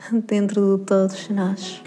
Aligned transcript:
dentro 0.26 0.78
de 0.78 0.84
todos 0.84 1.28
nós. 1.28 1.82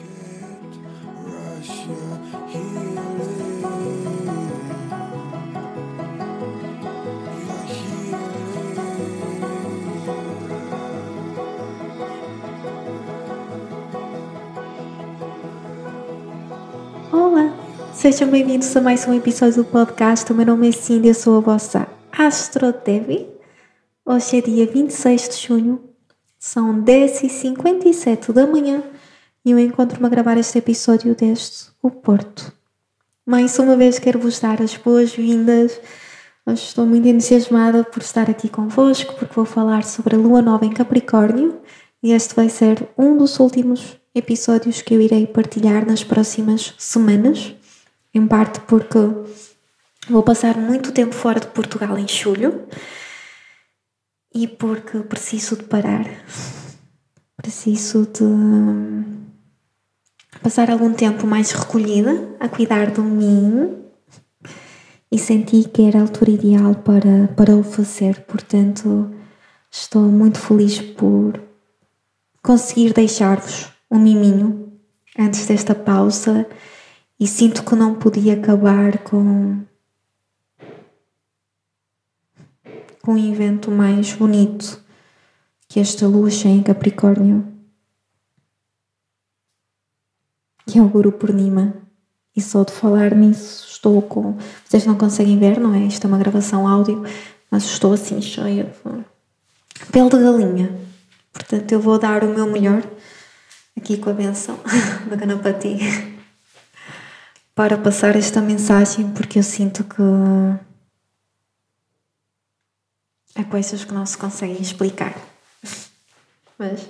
Olá, 17.12 17.54
sejam 17.94 18.30
bem-vindos 18.30 18.76
a 18.76 18.82
mais 18.82 19.08
um 19.08 19.14
episódio 19.14 19.64
do 19.64 19.66
podcast. 19.66 20.32
O 20.32 20.36
meu 20.36 20.46
nome 20.46 20.70
é 20.70 20.72
Cindy, 20.72 21.10
eu 21.10 21.14
sou 21.14 21.38
a 21.38 21.42
vossa 21.42 21.88
Astro 22.12 22.74
Devi. 22.86 23.28
Hoje 24.06 24.38
é 24.38 24.42
dia 24.42 24.68
26 24.68 25.30
de 25.30 25.48
junho, 25.48 25.83
são 26.44 26.84
10h57 26.84 28.34
da 28.34 28.46
manhã 28.46 28.84
e 29.46 29.52
eu 29.52 29.58
encontro-me 29.58 30.06
a 30.06 30.10
gravar 30.10 30.38
este 30.38 30.58
episódio 30.58 31.16
desde 31.16 31.68
o 31.82 31.90
Porto. 31.90 32.52
Mais 33.26 33.58
uma 33.60 33.78
vez 33.78 33.98
quero 33.98 34.20
vos 34.20 34.42
dar 34.42 34.62
as 34.62 34.76
boas-vindas. 34.76 35.80
Estou 36.46 36.86
muito 36.86 37.08
entusiasmada 37.08 37.86
por 37.86 38.04
estar 38.04 38.30
aqui 38.30 38.50
convosco 38.50 39.16
porque 39.16 39.34
vou 39.34 39.46
falar 39.46 39.86
sobre 39.86 40.16
a 40.16 40.20
Lua 40.20 40.42
Nova 40.42 40.66
em 40.66 40.74
Capricórnio 40.74 41.62
e 42.04 42.12
este 42.12 42.36
vai 42.36 42.50
ser 42.50 42.90
um 42.98 43.16
dos 43.16 43.40
últimos 43.40 43.96
episódios 44.14 44.82
que 44.82 44.94
eu 44.94 45.00
irei 45.00 45.26
partilhar 45.26 45.88
nas 45.88 46.04
próximas 46.04 46.74
semanas, 46.78 47.56
em 48.14 48.28
parte 48.28 48.60
porque 48.68 49.00
Vou 50.10 50.22
passar 50.22 50.58
muito 50.58 50.92
tempo 50.92 51.16
fora 51.16 51.40
de 51.40 51.48
Portugal 51.48 51.98
em 51.98 52.08
julho 52.08 52.68
e 54.34 54.48
porque 54.48 55.00
preciso 55.00 55.56
de 55.56 55.64
parar. 55.64 56.06
Preciso 57.38 58.06
de 58.06 58.24
passar 60.42 60.72
algum 60.72 60.94
tempo 60.94 61.28
mais 61.28 61.52
recolhida 61.52 62.36
a 62.40 62.50
cuidar 62.50 62.92
de 62.92 63.02
mim 63.02 63.78
e 65.12 65.20
senti 65.20 65.70
que 65.70 65.84
era 65.84 66.00
a 66.00 66.02
altura 66.02 66.32
ideal 66.32 66.76
para, 66.76 67.28
para 67.36 67.56
o 67.56 67.64
fazer. 67.64 68.22
Portanto, 68.22 69.14
estou 69.70 70.04
muito 70.04 70.40
feliz 70.40 70.80
por 70.80 71.40
conseguir 72.42 72.94
deixar-vos 72.94 73.68
um 73.90 74.00
miminho 74.00 74.74
antes 75.18 75.46
desta 75.46 75.76
pausa 75.76 76.48
e 77.20 77.28
sinto 77.28 77.64
que 77.64 77.76
não 77.76 77.96
podia 77.96 78.34
acabar 78.34 78.98
com 79.00 79.62
com 82.64 82.93
um 83.12 83.18
evento 83.18 83.70
mais 83.70 84.14
bonito 84.14 84.82
que 85.68 85.80
esta 85.80 86.08
lua 86.08 86.30
cheia 86.30 86.54
em 86.54 86.64
Capricórnio, 86.64 87.46
que 90.66 90.80
é 90.80 90.82
o 90.82 90.88
Guru 90.88 91.12
Purnima. 91.12 91.74
E 92.36 92.42
só 92.42 92.64
de 92.64 92.72
falar 92.72 93.14
nisso 93.14 93.68
estou 93.68 94.02
com. 94.02 94.38
Vocês 94.66 94.86
não 94.88 94.96
conseguem 94.96 95.38
ver, 95.38 95.60
não 95.60 95.76
é? 95.76 95.80
Isto 95.80 96.06
é 96.06 96.08
uma 96.08 96.18
gravação 96.18 96.68
áudio, 96.68 97.04
mas 97.52 97.66
estou 97.66 97.94
assim 97.94 98.22
cheia 98.22 98.64
de 98.64 99.92
pele 99.92 100.10
de 100.10 100.18
galinha. 100.18 100.76
Portanto, 101.32 101.72
eu 101.72 101.80
vou 101.80 102.00
dar 102.00 102.24
o 102.24 102.34
meu 102.34 102.48
melhor 102.48 102.82
aqui 103.78 103.98
com 103.98 104.10
a 104.10 104.14
benção 104.14 104.60
da 105.08 105.16
Ganapati 105.16 105.78
para 107.54 107.78
passar 107.78 108.16
esta 108.16 108.42
mensagem, 108.42 109.12
porque 109.12 109.38
eu 109.38 109.44
sinto 109.44 109.84
que 109.84 110.02
Há 113.36 113.44
coisas 113.44 113.84
que 113.84 113.94
não 113.94 114.06
se 114.06 114.18
conseguem 114.18 114.62
explicar. 114.62 115.16
Mas 116.58 116.88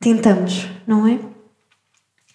tentamos, 0.00 0.66
não 0.86 1.06
é? 1.06 1.20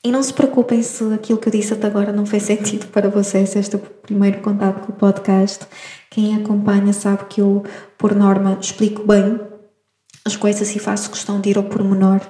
E 0.03 0.11
não 0.11 0.23
se 0.23 0.33
preocupem 0.33 0.81
se 0.81 1.03
aquilo 1.13 1.37
que 1.37 1.47
eu 1.47 1.51
disse 1.51 1.73
até 1.73 1.85
agora 1.87 2.11
não 2.11 2.25
fez 2.25 2.43
sentido 2.43 2.87
para 2.87 3.09
vocês. 3.09 3.55
Este 3.55 3.75
é 3.75 3.77
o 3.77 3.81
primeiro 3.81 4.41
contato 4.41 4.85
com 4.85 4.93
o 4.93 4.95
podcast. 4.95 5.67
Quem 6.09 6.35
acompanha 6.35 6.91
sabe 6.91 7.25
que 7.25 7.41
eu, 7.41 7.63
por 7.97 8.15
norma, 8.15 8.57
explico 8.59 9.05
bem 9.05 9.39
as 10.25 10.35
coisas 10.35 10.75
e 10.75 10.79
faço 10.79 11.11
questão 11.11 11.39
de 11.39 11.49
ir 11.51 11.57
ao 11.57 11.65
pormenor. 11.65 12.21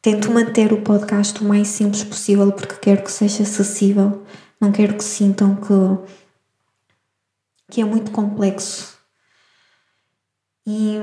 Tento 0.00 0.30
manter 0.30 0.72
o 0.72 0.82
podcast 0.82 1.42
o 1.42 1.44
mais 1.44 1.66
simples 1.66 2.04
possível 2.04 2.52
porque 2.52 2.76
quero 2.76 3.02
que 3.02 3.10
seja 3.10 3.42
acessível. 3.42 4.22
Não 4.60 4.70
quero 4.70 4.94
que 4.94 5.02
sintam 5.02 5.56
que, 5.56 6.12
que 7.72 7.80
é 7.80 7.84
muito 7.84 8.12
complexo 8.12 8.95
e 10.66 10.96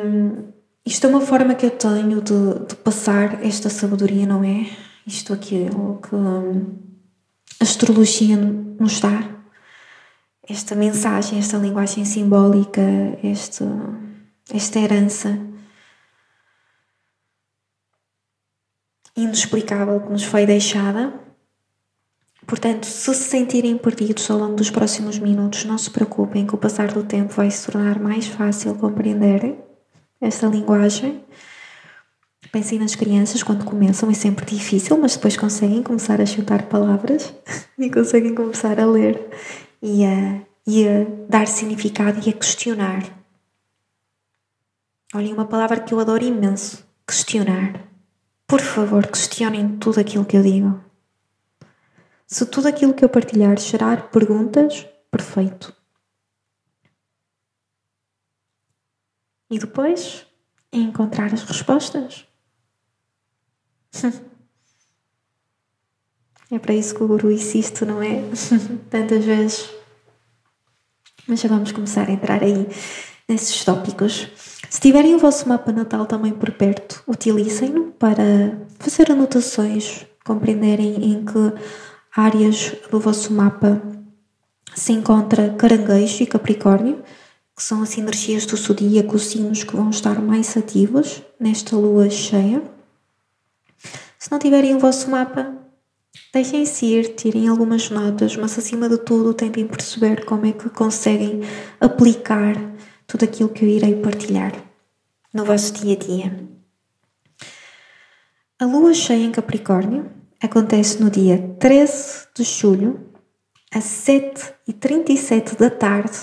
isto 0.85 1.07
é 1.07 1.09
uma 1.09 1.21
forma 1.21 1.55
que 1.55 1.65
eu 1.65 1.71
tenho 1.71 2.21
de, 2.21 2.67
de 2.67 2.75
passar 2.75 3.43
esta 3.43 3.69
sabedoria, 3.69 4.25
não 4.25 4.43
é? 4.43 4.69
Isto 5.07 5.33
aqui 5.33 5.65
é 5.65 5.69
o 5.69 5.97
que 5.97 6.15
a 6.15 7.63
astrologia 7.63 8.35
nos 8.35 8.99
dá. 8.99 9.29
Esta 10.47 10.75
mensagem, 10.75 11.39
esta 11.39 11.57
linguagem 11.57 12.03
simbólica, 12.03 12.81
esta, 13.23 13.65
esta 14.53 14.79
herança 14.79 15.39
inexplicável 19.15 20.01
que 20.01 20.11
nos 20.11 20.23
foi 20.23 20.45
deixada. 20.45 21.22
Portanto, 22.45 22.85
se 22.85 23.13
se 23.13 23.23
sentirem 23.23 23.77
perdidos 23.77 24.29
ao 24.29 24.37
longo 24.37 24.55
dos 24.55 24.69
próximos 24.69 25.17
minutos, 25.17 25.65
não 25.65 25.77
se 25.77 25.89
preocupem 25.89 26.45
que 26.45 26.55
o 26.55 26.57
passar 26.57 26.91
do 26.91 27.03
tempo 27.03 27.33
vai 27.33 27.49
se 27.49 27.71
tornar 27.71 27.99
mais 27.99 28.27
fácil 28.27 28.75
compreender 28.75 29.55
esta 30.19 30.47
linguagem. 30.47 31.23
Pensem 32.51 32.77
nas 32.77 32.95
crianças 32.95 33.41
quando 33.41 33.65
começam, 33.65 34.09
é 34.11 34.13
sempre 34.13 34.45
difícil, 34.45 34.97
mas 34.97 35.15
depois 35.15 35.35
conseguem 35.37 35.81
começar 35.81 36.21
a 36.21 36.25
juntar 36.25 36.63
palavras 36.63 37.33
e 37.79 37.89
conseguem 37.89 38.35
começar 38.35 38.79
a 38.79 38.85
ler 38.85 39.19
e 39.81 40.05
a, 40.05 40.41
e 40.67 40.87
a 40.87 41.05
dar 41.27 41.47
significado 41.47 42.21
e 42.25 42.29
a 42.29 42.33
questionar. 42.33 43.03
Olhem, 45.15 45.33
uma 45.33 45.45
palavra 45.45 45.79
que 45.79 45.93
eu 45.93 45.99
adoro 45.99 46.23
imenso: 46.23 46.85
questionar. 47.07 47.87
Por 48.47 48.61
favor, 48.61 49.07
questionem 49.07 49.77
tudo 49.77 49.99
aquilo 49.99 50.25
que 50.25 50.37
eu 50.37 50.43
digo. 50.43 50.92
Se 52.33 52.47
tudo 52.47 52.67
aquilo 52.67 52.95
que 52.95 53.05
eu 53.05 53.09
partilhar 53.09 53.59
gerar 53.59 54.09
perguntas, 54.09 54.87
perfeito. 55.11 55.71
E 59.51 59.59
depois 59.59 60.25
encontrar 60.71 61.31
as 61.31 61.43
respostas. 61.43 62.25
é 66.49 66.57
para 66.57 66.73
isso 66.73 66.95
que 66.95 67.03
o 67.03 67.07
guru 67.07 67.29
insiste, 67.29 67.85
não 67.85 68.01
é? 68.01 68.23
Tantas 68.89 69.23
vezes. 69.23 69.69
Mas 71.27 71.39
já 71.39 71.47
vamos 71.47 71.71
começar 71.71 72.09
a 72.09 72.11
entrar 72.11 72.41
aí 72.41 72.65
nesses 73.29 73.63
tópicos. 73.63 74.27
Se 74.71 74.81
tiverem 74.81 75.13
o 75.13 75.19
vosso 75.19 75.47
mapa 75.47 75.71
natal 75.71 76.07
também 76.07 76.33
por 76.33 76.49
perto, 76.49 77.03
utilizem-no 77.07 77.91
para 77.91 78.59
fazer 78.79 79.11
anotações, 79.11 80.07
compreenderem 80.25 80.95
em 81.13 81.23
que 81.23 81.92
áreas 82.15 82.75
do 82.91 82.99
vosso 82.99 83.33
mapa 83.33 83.81
se 84.75 84.93
encontra 84.93 85.53
Caranguejo 85.55 86.23
e 86.23 86.27
Capricórnio, 86.27 87.03
que 87.55 87.63
são 87.63 87.81
as 87.81 87.97
energias 87.97 88.45
do 88.45 88.55
zodíaco, 88.55 89.15
os 89.15 89.27
signos 89.27 89.63
que 89.63 89.75
vão 89.75 89.89
estar 89.89 90.21
mais 90.21 90.55
ativos 90.55 91.23
nesta 91.39 91.75
lua 91.75 92.09
cheia. 92.09 92.61
Se 94.17 94.31
não 94.31 94.39
tiverem 94.39 94.75
o 94.75 94.79
vosso 94.79 95.09
mapa, 95.09 95.55
deixem-se 96.31 96.85
ir, 96.85 97.15
tirem 97.15 97.47
algumas 97.47 97.89
notas, 97.89 98.35
mas 98.35 98.57
acima 98.57 98.87
de 98.87 98.97
tudo 98.99 99.33
tentem 99.33 99.67
perceber 99.67 100.25
como 100.25 100.45
é 100.45 100.51
que 100.51 100.69
conseguem 100.69 101.41
aplicar 101.79 102.55
tudo 103.07 103.25
aquilo 103.25 103.49
que 103.49 103.65
eu 103.65 103.69
irei 103.69 103.95
partilhar 103.95 104.53
no 105.33 105.45
vosso 105.45 105.73
dia 105.73 105.93
a 105.93 105.97
dia. 105.97 106.49
A 108.59 108.65
lua 108.65 108.93
cheia 108.93 109.23
em 109.23 109.31
Capricórnio 109.31 110.22
acontece 110.45 111.01
no 111.01 111.09
dia 111.09 111.55
13 111.59 112.27
de 112.35 112.43
julho, 112.43 113.09
às 113.73 113.85
7h37 113.85 115.55
da 115.55 115.69
tarde, 115.69 116.17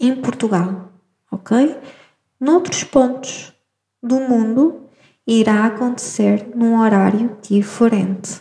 em 0.00 0.16
Portugal, 0.16 0.90
ok? 1.30 1.76
Noutros 2.40 2.84
pontos 2.84 3.52
do 4.02 4.20
mundo 4.20 4.88
irá 5.26 5.66
acontecer 5.66 6.48
num 6.54 6.80
horário 6.80 7.36
diferente. 7.42 8.40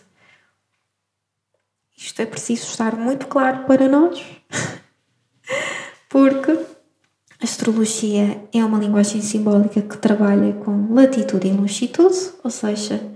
Isto 1.97 2.21
é 2.21 2.25
preciso 2.25 2.67
estar 2.67 2.95
muito 2.95 3.27
claro 3.27 3.65
para 3.65 3.87
nós, 3.89 4.23
porque 6.09 6.51
a 6.51 7.43
astrologia 7.43 8.47
é 8.53 8.63
uma 8.63 8.79
linguagem 8.79 9.21
simbólica 9.21 9.81
que 9.81 9.97
trabalha 9.97 10.53
com 10.53 10.93
latitude 10.93 11.47
e 11.47 11.51
longitude, 11.51 12.31
ou 12.43 12.49
seja, 12.49 13.14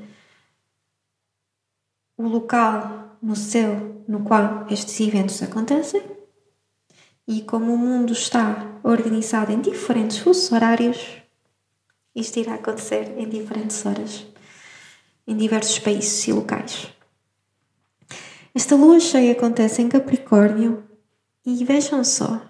o 2.20 2.28
local 2.28 3.18
no 3.22 3.34
céu 3.34 4.04
no 4.06 4.26
qual 4.26 4.68
estes 4.70 5.00
eventos 5.00 5.42
acontecem 5.42 6.04
e 7.26 7.42
como 7.42 7.74
o 7.74 7.78
mundo 7.78 8.12
está 8.12 8.78
organizado 8.84 9.54
em 9.54 9.62
diferentes 9.62 10.18
fusos 10.18 10.52
horários, 10.52 11.18
isto 12.14 12.38
irá 12.38 12.56
acontecer 12.56 13.18
em 13.18 13.30
diferentes 13.30 13.86
horas, 13.86 14.28
em 15.26 15.38
diversos 15.38 15.80
países 15.80 16.28
e 16.28 16.34
locais. 16.34 16.88
Esta 18.54 18.76
lua 18.76 19.00
cheia 19.00 19.32
acontece 19.32 19.82
em 19.82 19.88
Capricórnio 19.88 20.84
e 21.46 21.64
vejam 21.64 22.04
só, 22.04 22.42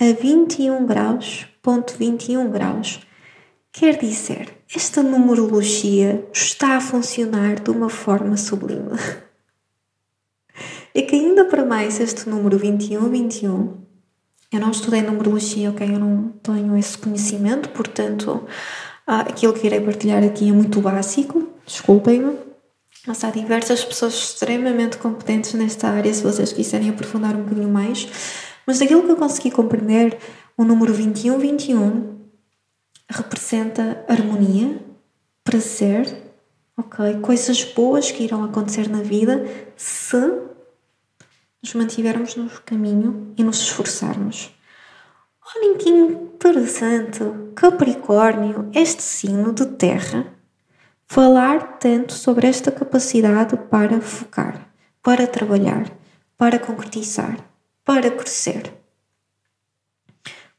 a 0.00 0.12
21 0.20 0.84
graus, 0.84 1.46
ponto 1.62 1.94
21 1.96 2.50
graus. 2.50 3.00
Quer 3.74 3.96
dizer, 3.96 4.50
esta 4.74 5.02
numerologia 5.02 6.28
está 6.30 6.76
a 6.76 6.80
funcionar 6.80 7.58
de 7.58 7.70
uma 7.70 7.88
forma 7.88 8.36
sublime. 8.36 8.90
É 10.94 11.00
que 11.00 11.16
ainda 11.16 11.46
para 11.46 11.64
mais 11.64 11.98
este 11.98 12.28
número 12.28 12.58
21, 12.58 13.08
21, 13.08 13.78
eu 14.52 14.60
não 14.60 14.70
estudei 14.70 15.00
numerologia, 15.00 15.70
ok? 15.70 15.88
Eu 15.88 15.98
não 15.98 16.34
tenho 16.42 16.76
esse 16.76 16.98
conhecimento, 16.98 17.70
portanto, 17.70 18.46
ah, 19.06 19.20
aquilo 19.20 19.54
que 19.54 19.66
irei 19.66 19.80
partilhar 19.80 20.22
aqui 20.22 20.50
é 20.50 20.52
muito 20.52 20.78
básico, 20.82 21.48
desculpem-me. 21.64 22.36
Mas 23.06 23.24
há 23.24 23.30
diversas 23.30 23.82
pessoas 23.82 24.12
extremamente 24.12 24.98
competentes 24.98 25.54
nesta 25.54 25.88
área, 25.88 26.12
se 26.12 26.22
vocês 26.22 26.52
quiserem 26.52 26.90
aprofundar 26.90 27.34
um 27.34 27.42
bocadinho 27.42 27.70
mais. 27.70 28.06
Mas 28.66 28.78
daquilo 28.80 29.02
que 29.02 29.12
eu 29.12 29.16
consegui 29.16 29.50
compreender, 29.50 30.18
o 30.58 30.62
número 30.62 30.92
2121 30.92 32.21
representa 33.12 34.04
harmonia, 34.08 34.80
prazer, 35.44 36.32
ok? 36.76 37.20
Coisas 37.20 37.62
boas 37.62 38.10
que 38.10 38.24
irão 38.24 38.44
acontecer 38.44 38.88
na 38.88 39.02
vida 39.02 39.44
se 39.76 40.16
nos 41.62 41.74
mantivermos 41.74 42.34
no 42.34 42.48
caminho 42.64 43.32
e 43.36 43.44
nos 43.44 43.58
esforçarmos. 43.58 44.50
Olhem 45.54 45.76
que 45.76 45.90
interessante! 45.90 47.20
Capricórnio, 47.54 48.70
este 48.74 49.02
signo 49.02 49.52
de 49.52 49.66
terra, 49.66 50.26
falar 51.06 51.78
tanto 51.78 52.14
sobre 52.14 52.48
esta 52.48 52.72
capacidade 52.72 53.56
para 53.56 54.00
focar, 54.00 54.72
para 55.02 55.26
trabalhar, 55.26 55.92
para 56.38 56.58
concretizar, 56.58 57.36
para 57.84 58.10
crescer. 58.10 58.72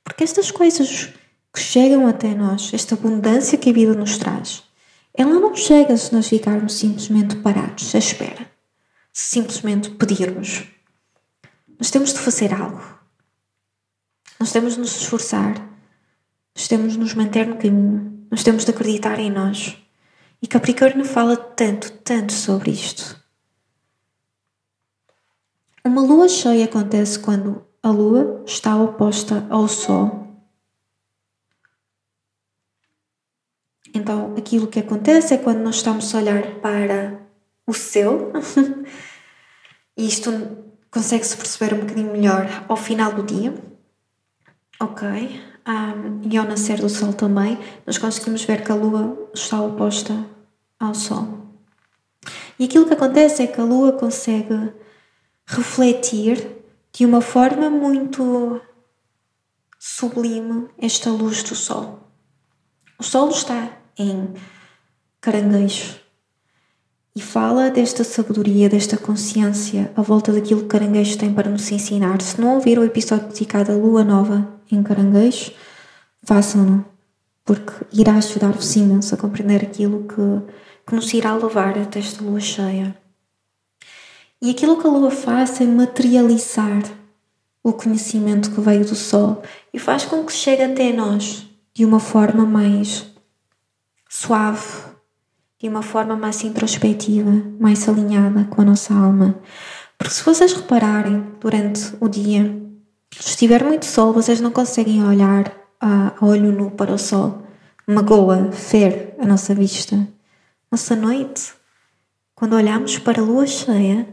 Porque 0.03 0.23
estas 0.23 0.51
coisas 0.51 1.11
que 1.53 1.59
chegam 1.59 2.07
até 2.07 2.33
nós, 2.33 2.73
esta 2.73 2.95
abundância 2.95 3.57
que 3.57 3.69
a 3.69 3.73
vida 3.73 3.93
nos 3.93 4.17
traz, 4.17 4.63
ela 5.13 5.39
não 5.39 5.55
chega 5.55 5.95
se 5.95 6.11
nós 6.11 6.27
ficarmos 6.27 6.73
simplesmente 6.73 7.35
parados 7.35 7.93
à 7.93 7.99
espera, 7.99 8.49
se 9.11 9.29
simplesmente 9.29 9.91
pedirmos. 9.91 10.63
Nós 11.77 11.91
temos 11.91 12.11
de 12.11 12.19
fazer 12.19 12.51
algo. 12.51 12.81
Nós 14.39 14.51
temos 14.51 14.73
de 14.73 14.79
nos 14.79 14.95
esforçar. 14.99 15.53
Nós 16.55 16.67
temos 16.67 16.93
de 16.93 16.99
nos 16.99 17.13
manter 17.13 17.47
no 17.47 17.57
caminho. 17.57 18.25
Nós 18.31 18.43
temos 18.43 18.65
de 18.65 18.71
acreditar 18.71 19.19
em 19.19 19.29
nós. 19.29 19.77
E 20.41 20.47
Capricórnio 20.47 21.05
fala 21.05 21.37
tanto, 21.37 21.91
tanto 21.91 22.33
sobre 22.33 22.71
isto. 22.71 23.21
Uma 25.85 26.01
lua 26.01 26.27
cheia 26.27 26.65
acontece 26.65 27.19
quando 27.19 27.63
a 27.83 27.89
lua 27.91 28.43
está 28.47 28.75
oposta 28.75 29.45
ao 29.49 29.67
sol. 29.67 30.22
Então, 33.93 34.35
aquilo 34.37 34.67
que 34.67 34.79
acontece 34.79 35.33
é 35.33 35.37
quando 35.37 35.59
nós 35.59 35.77
estamos 35.77 36.13
a 36.13 36.17
olhar 36.19 36.43
para 36.61 37.19
o 37.65 37.73
céu, 37.73 38.31
e 39.97 40.07
isto 40.07 40.31
consegue-se 40.91 41.35
perceber 41.35 41.73
um 41.73 41.79
bocadinho 41.79 42.11
melhor 42.11 42.65
ao 42.67 42.77
final 42.77 43.13
do 43.13 43.23
dia, 43.23 43.53
ok? 44.79 45.41
Um, 45.65 46.29
e 46.29 46.37
ao 46.37 46.45
nascer 46.45 46.79
do 46.79 46.89
sol 46.89 47.13
também, 47.13 47.57
nós 47.85 47.97
conseguimos 47.97 48.43
ver 48.43 48.63
que 48.63 48.71
a 48.71 48.75
lua 48.75 49.29
está 49.33 49.61
oposta 49.61 50.13
ao 50.79 50.93
Sol. 50.93 51.43
E 52.59 52.65
aquilo 52.65 52.85
que 52.85 52.93
acontece 52.93 53.43
é 53.43 53.47
que 53.47 53.59
a 53.59 53.63
Lua 53.63 53.93
consegue 53.93 54.71
refletir 55.45 56.63
de 56.91 57.05
uma 57.05 57.21
forma 57.21 57.69
muito 57.69 58.61
sublime 59.79 60.69
esta 60.77 61.09
luz 61.09 61.43
do 61.43 61.55
Sol. 61.55 62.02
O 62.99 63.03
Sol 63.03 63.29
está 63.29 63.69
em 63.97 64.33
caranguejo 65.19 65.95
e 67.15 67.21
fala 67.21 67.69
desta 67.69 68.03
sabedoria, 68.03 68.69
desta 68.69 68.97
consciência 68.97 69.91
à 69.95 70.01
volta 70.01 70.31
daquilo 70.31 70.61
que 70.61 70.67
caranguejo 70.67 71.17
tem 71.17 71.33
para 71.33 71.49
nos 71.49 71.71
ensinar. 71.71 72.21
Se 72.21 72.39
não 72.39 72.55
ouviram 72.55 72.81
o 72.81 72.85
episódio 72.85 73.27
dedicado 73.27 73.71
à 73.71 73.75
Lua 73.75 74.03
Nova 74.03 74.47
em 74.71 74.81
caranguejo, 74.81 75.51
façam-no, 76.23 76.85
porque 77.45 77.73
irá 77.91 78.15
ajudar-vos 78.15 78.75
imenso 78.75 79.13
a 79.13 79.17
compreender 79.17 79.63
aquilo 79.63 80.07
que 80.07 80.53
que 80.85 80.95
nos 80.95 81.13
irá 81.13 81.35
levar 81.35 81.77
até 81.77 81.99
esta 81.99 82.23
lua 82.23 82.39
cheia. 82.39 82.95
E 84.41 84.49
aquilo 84.49 84.79
que 84.79 84.87
a 84.87 84.89
lua 84.89 85.11
faz 85.11 85.59
é 85.61 85.65
materializar 85.65 86.83
o 87.63 87.71
conhecimento 87.71 88.51
que 88.51 88.59
veio 88.59 88.85
do 88.85 88.95
sol 88.95 89.41
e 89.73 89.79
faz 89.79 90.03
com 90.03 90.25
que 90.25 90.33
chegue 90.33 90.63
até 90.63 90.91
nós 90.91 91.47
de 91.73 91.83
uma 91.83 91.99
forma 91.99 92.45
mais 92.45 93.05
suave, 94.09 94.93
de 95.59 95.67
uma 95.67 95.81
forma 95.81 96.15
mais 96.15 96.43
introspectiva, 96.43 97.31
mais 97.59 97.87
alinhada 97.89 98.43
com 98.45 98.61
a 98.61 98.65
nossa 98.65 98.93
alma. 98.93 99.35
Porque 99.97 100.13
se 100.13 100.23
vocês 100.23 100.53
repararem 100.53 101.25
durante 101.39 101.95
o 101.99 102.07
dia, 102.07 102.61
se 103.11 103.29
estiver 103.29 103.63
muito 103.63 103.85
sol, 103.85 104.13
vocês 104.13 104.39
não 104.39 104.51
conseguem 104.51 105.03
olhar 105.03 105.51
a 105.79 106.13
olho 106.21 106.51
nu 106.51 106.71
para 106.71 106.93
o 106.93 106.97
sol. 106.97 107.43
Magoa, 107.87 108.51
fer 108.51 109.15
a 109.19 109.25
nossa 109.25 109.53
vista. 109.55 110.07
Nossa 110.71 110.95
noite, 110.95 111.53
quando 112.35 112.53
olhamos 112.53 112.97
para 112.97 113.21
a 113.21 113.25
lua 113.25 113.45
cheia, 113.45 114.07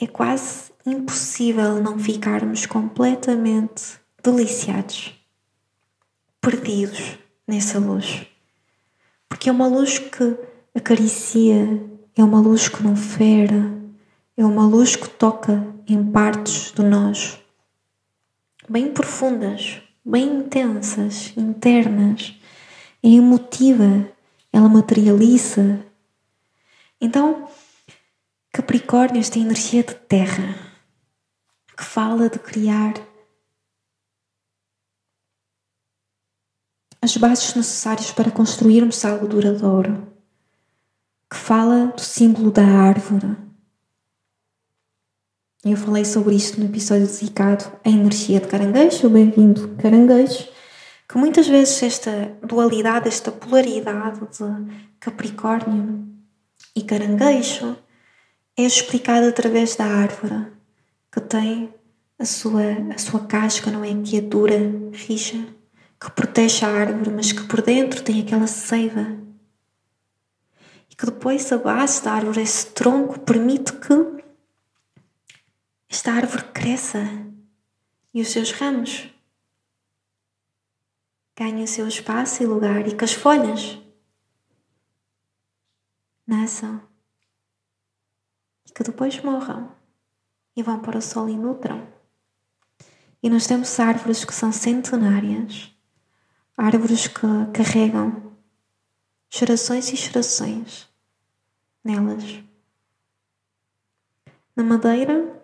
é 0.00 0.06
quase 0.06 0.72
impossível 0.84 1.82
não 1.82 1.98
ficarmos 1.98 2.66
completamente 2.66 3.98
deliciados, 4.22 5.15
perdidos 6.46 7.18
nessa 7.44 7.80
luz. 7.80 8.24
Porque 9.28 9.48
é 9.48 9.52
uma 9.52 9.66
luz 9.66 9.98
que 9.98 10.36
acaricia, 10.72 11.82
é 12.14 12.22
uma 12.22 12.40
luz 12.40 12.68
que 12.68 12.84
não 12.84 12.94
fera, 12.94 13.74
é 14.36 14.44
uma 14.44 14.64
luz 14.64 14.94
que 14.94 15.08
toca 15.08 15.66
em 15.88 16.08
partes 16.12 16.70
do 16.70 16.84
nós 16.84 17.40
bem 18.68 18.92
profundas, 18.92 19.80
bem 20.04 20.38
intensas, 20.38 21.32
internas, 21.36 22.34
é 23.02 23.08
emotiva, 23.08 24.08
ela 24.52 24.68
materializa. 24.68 25.84
Então, 27.00 27.48
Capricórnio, 28.52 29.18
esta 29.18 29.40
energia 29.40 29.82
de 29.82 29.94
terra, 29.94 30.54
que 31.76 31.84
fala 31.84 32.30
de 32.30 32.38
criar 32.38 32.94
as 37.06 37.16
bases 37.16 37.54
necessárias 37.54 38.10
para 38.10 38.32
construirmos 38.32 39.04
algo 39.04 39.28
duradouro, 39.28 40.12
que 41.30 41.36
fala 41.36 41.86
do 41.94 42.00
símbolo 42.00 42.50
da 42.50 42.64
árvore. 42.64 43.36
Eu 45.64 45.76
falei 45.76 46.04
sobre 46.04 46.34
isto 46.34 46.58
no 46.58 46.66
episódio 46.66 47.06
dedicado 47.06 47.64
à 47.84 47.88
energia 47.88 48.40
de 48.40 48.48
caranguejo. 48.48 49.08
Bem-vindo, 49.08 49.76
caranguejo 49.80 50.48
que 51.08 51.16
muitas 51.16 51.46
vezes 51.46 51.80
esta 51.80 52.36
dualidade, 52.42 53.06
esta 53.06 53.30
polaridade 53.30 54.18
de 54.18 54.74
Capricórnio 54.98 56.04
e 56.74 56.82
Caranguejo 56.82 57.76
é 58.56 58.62
explicada 58.62 59.28
através 59.28 59.76
da 59.76 59.84
árvore, 59.84 60.48
que 61.12 61.20
tem 61.20 61.72
a 62.18 62.24
sua, 62.24 62.64
a 62.92 62.98
sua 62.98 63.20
casca, 63.20 63.70
não 63.70 63.84
é? 63.84 63.94
Que 64.02 64.16
é 64.16 64.20
dura, 64.20 64.56
rija, 64.92 65.55
que 66.00 66.10
protege 66.10 66.64
a 66.64 66.68
árvore, 66.68 67.10
mas 67.10 67.32
que 67.32 67.44
por 67.44 67.62
dentro 67.62 68.02
tem 68.02 68.20
aquela 68.20 68.46
seiva. 68.46 69.18
E 70.90 70.94
que 70.94 71.06
depois 71.06 71.50
a 71.52 71.58
base 71.58 72.02
da 72.02 72.12
árvore, 72.12 72.42
esse 72.42 72.66
tronco, 72.72 73.20
permite 73.20 73.72
que 73.72 74.24
esta 75.88 76.12
árvore 76.12 76.44
cresça 76.52 77.00
e 78.12 78.20
os 78.20 78.28
seus 78.28 78.50
ramos 78.52 79.10
ganhem 81.36 81.64
o 81.64 81.68
seu 81.68 81.86
espaço 81.86 82.42
e 82.42 82.46
lugar 82.46 82.88
e 82.88 82.96
que 82.96 83.04
as 83.04 83.12
folhas 83.12 83.78
nasçam 86.26 86.80
e 88.66 88.72
que 88.72 88.82
depois 88.82 89.20
morram 89.22 89.70
e 90.56 90.62
vão 90.62 90.80
para 90.80 90.98
o 90.98 91.02
sol 91.02 91.28
e 91.28 91.36
nutram. 91.36 91.86
E 93.22 93.28
nós 93.28 93.46
temos 93.46 93.78
árvores 93.78 94.24
que 94.24 94.34
são 94.34 94.50
centenárias, 94.50 95.75
árvores 96.56 97.06
que 97.06 97.26
carregam 97.52 98.32
gerações 99.28 99.92
e 99.92 99.96
gerações 99.96 100.88
nelas. 101.84 102.42
Na 104.56 104.64
Madeira, 104.64 105.42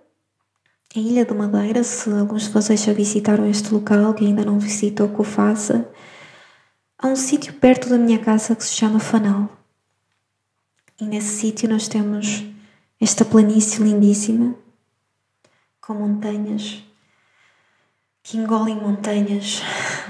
a 0.95 0.99
Ilha 0.99 1.25
de 1.25 1.35
Madeira, 1.35 1.85
se 1.85 2.11
alguns 2.11 2.45
de 2.45 2.50
vocês 2.50 2.83
já 2.83 2.92
visitaram 2.92 3.47
este 3.47 3.73
local, 3.73 4.14
que 4.14 4.25
ainda 4.25 4.45
não 4.45 4.59
visitou, 4.59 5.09
que 5.09 5.21
o 5.21 5.25
faça, 5.25 5.90
há 6.99 7.09
um 7.09 7.16
sítio 7.16 7.52
perto 7.54 7.88
da 7.88 7.99
minha 7.99 8.19
casa 8.19 8.57
que 8.57 8.64
se 8.64 8.73
chama 8.73 8.99
Fanal. 8.99 9.50
E 11.00 11.04
nesse 11.04 11.40
sítio 11.40 11.69
nós 11.69 11.88
temos 11.88 12.45
esta 13.00 13.25
planície 13.25 13.83
lindíssima, 13.83 14.54
com 15.81 15.95
montanhas 15.95 16.83
que 18.23 18.37
engolem 18.37 18.76
montanhas, 18.76 19.61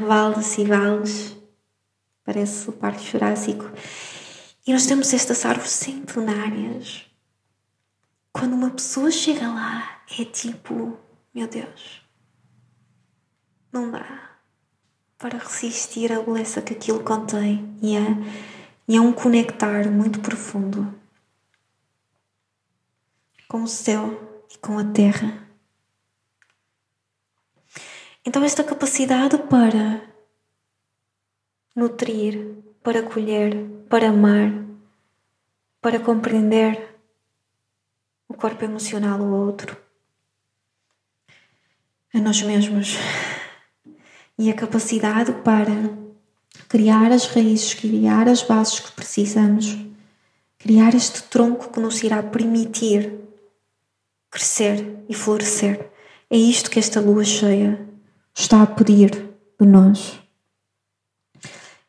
vales 0.01 0.59
e 0.59 0.65
vales, 0.65 1.37
parece 2.25 2.69
o 2.69 2.73
Parque 2.73 3.05
Jurássico. 3.05 3.65
E 4.67 4.73
nós 4.73 4.87
temos 4.87 5.13
estas 5.13 5.45
árvores 5.45 5.73
centenárias. 5.73 7.07
Quando 8.33 8.55
uma 8.55 8.71
pessoa 8.71 9.11
chega 9.11 9.49
lá, 9.49 10.03
é 10.19 10.25
tipo, 10.25 10.99
meu 11.35 11.47
Deus, 11.47 12.03
não 13.73 13.91
dá 13.91 14.31
para 15.19 15.39
resistir 15.39 16.13
à 16.13 16.21
beleza 16.21 16.61
que 16.61 16.73
aquilo 16.73 17.03
contém 17.05 17.77
e 17.81 17.97
é, 17.97 18.01
e 18.89 18.97
é 18.97 19.01
um 19.01 19.13
conectar 19.13 19.89
muito 19.91 20.21
profundo 20.21 20.93
com 23.49 23.63
o 23.63 23.69
céu 23.69 24.47
e 24.53 24.59
com 24.59 24.79
a 24.79 24.85
terra. 24.85 25.47
Então, 28.25 28.45
esta 28.45 28.63
capacidade 28.63 29.37
para 29.51 30.01
nutrir, 31.75 32.57
para 32.81 33.01
acolher, 33.01 33.67
para 33.89 34.11
amar, 34.11 34.53
para 35.81 35.99
compreender 35.99 36.97
o 38.29 38.35
corpo 38.35 38.65
emocional 38.65 39.19
do 39.19 39.27
outro, 39.27 39.77
a 42.15 42.21
nós 42.21 42.41
mesmos, 42.43 42.95
e 44.39 44.51
a 44.51 44.55
capacidade 44.55 45.33
para 45.43 45.73
criar 46.69 47.11
as 47.11 47.27
raízes, 47.27 47.75
criar 47.75 48.29
as 48.29 48.43
bases 48.43 48.79
que 48.79 48.93
precisamos, 48.93 49.77
criar 50.59 50.95
este 50.95 51.25
tronco 51.25 51.73
que 51.73 51.81
nos 51.81 52.01
irá 52.05 52.23
permitir 52.23 53.19
crescer 54.31 55.05
e 55.09 55.15
florescer. 55.15 55.91
É 56.31 56.37
isto 56.37 56.71
que 56.71 56.79
esta 56.79 57.01
lua 57.01 57.25
cheia 57.25 57.92
está 58.35 58.63
a 58.63 58.67
pedir 58.67 59.11
de 59.61 59.67
nós. 59.67 60.21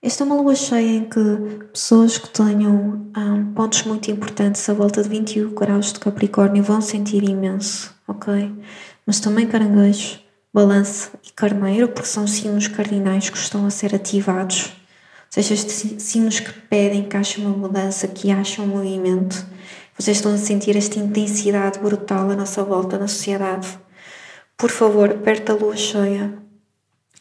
Esta 0.01 0.23
é 0.23 0.25
uma 0.25 0.35
lua 0.35 0.53
cheia 0.53 0.97
em 0.97 1.05
que 1.05 1.19
pessoas 1.71 2.17
que 2.17 2.27
tenham 2.27 3.09
um, 3.15 3.53
pontos 3.53 3.83
muito 3.83 4.11
importantes 4.11 4.67
à 4.67 4.73
volta 4.73 5.01
de 5.01 5.07
21 5.07 5.53
graus 5.53 5.93
de 5.93 5.99
Capricórnio 5.99 6.61
vão 6.61 6.81
sentir 6.81 7.23
imenso, 7.23 7.95
ok? 8.05 8.51
Mas 9.05 9.21
também 9.21 9.47
caranguejo, 9.47 10.19
balança 10.53 11.11
e 11.25 11.31
carneiro, 11.31 11.87
porque 11.87 12.09
são 12.09 12.27
signos 12.27 12.67
cardinais 12.67 13.29
que 13.29 13.37
estão 13.37 13.65
a 13.65 13.69
ser 13.69 13.95
ativados. 13.95 14.65
Ou 14.65 15.41
seja, 15.41 15.53
estes 15.53 16.03
signos 16.03 16.41
que 16.41 16.51
pedem 16.51 17.07
que 17.07 17.15
haja 17.15 17.39
uma 17.39 17.55
mudança, 17.55 18.05
que 18.05 18.29
haja 18.29 18.61
um 18.61 18.67
movimento. 18.67 19.45
Vocês 19.97 20.17
estão 20.17 20.33
a 20.33 20.37
sentir 20.37 20.75
esta 20.75 20.99
intensidade 20.99 21.79
brutal 21.79 22.29
à 22.29 22.35
nossa 22.35 22.61
volta 22.61 22.97
na 22.97 23.07
sociedade. 23.07 23.79
Por 24.63 24.71
favor, 24.71 25.13
perto 25.15 25.47
da 25.47 25.59
lua 25.59 25.75
cheia, 25.75 26.41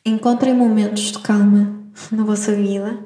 encontrem 0.06 0.54
momentos 0.54 1.10
de 1.10 1.18
calma 1.18 1.76
na 2.12 2.22
vossa 2.22 2.54
vida 2.54 3.04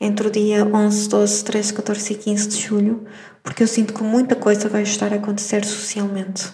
entre 0.00 0.26
o 0.26 0.30
dia 0.32 0.66
11, 0.66 1.08
12, 1.08 1.44
13, 1.44 1.74
14 1.74 2.12
e 2.14 2.16
15 2.16 2.48
de 2.48 2.60
julho, 2.60 3.06
porque 3.44 3.62
eu 3.62 3.68
sinto 3.68 3.94
que 3.94 4.02
muita 4.02 4.34
coisa 4.34 4.68
vai 4.68 4.82
estar 4.82 5.12
a 5.12 5.16
acontecer 5.18 5.64
socialmente. 5.64 6.52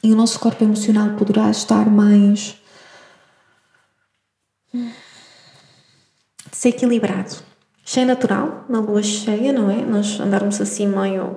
E 0.00 0.12
o 0.12 0.14
nosso 0.14 0.38
corpo 0.38 0.62
emocional 0.62 1.16
poderá 1.16 1.50
estar 1.50 1.90
mais 1.90 2.56
desequilibrado. 6.52 7.38
Cheio 7.84 8.06
natural, 8.06 8.66
na 8.68 8.78
lua 8.78 9.02
cheia, 9.02 9.52
não 9.52 9.68
é? 9.68 9.84
Nós 9.84 10.20
andarmos 10.20 10.60
assim 10.60 10.86
meio 10.86 11.36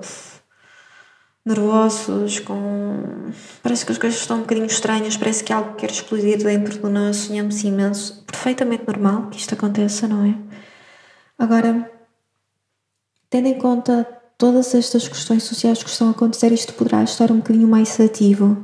nervosos, 1.45 2.39
com. 2.39 3.31
Parece 3.63 3.85
que 3.85 3.91
as 3.91 3.97
coisas 3.97 4.19
estão 4.19 4.37
um 4.37 4.41
bocadinho 4.41 4.67
estranhas, 4.67 5.17
parece 5.17 5.43
que 5.43 5.51
algo 5.51 5.75
quer 5.75 5.89
explodir 5.89 6.37
dentro 6.37 6.79
de 6.79 6.89
nós, 6.89 7.17
sonhamos 7.17 7.63
imenso. 7.63 8.23
Perfeitamente 8.25 8.83
normal 8.87 9.29
que 9.29 9.37
isto 9.37 9.53
aconteça, 9.53 10.07
não 10.07 10.25
é? 10.25 10.35
Agora, 11.37 11.89
tendo 13.29 13.47
em 13.47 13.57
conta 13.57 14.07
todas 14.37 14.73
estas 14.75 15.07
questões 15.07 15.43
sociais 15.43 15.83
que 15.83 15.89
estão 15.89 16.07
a 16.07 16.11
acontecer, 16.11 16.51
isto 16.51 16.73
poderá 16.73 17.03
estar 17.03 17.31
um 17.31 17.37
bocadinho 17.37 17.67
mais 17.67 17.99
ativo. 17.99 18.57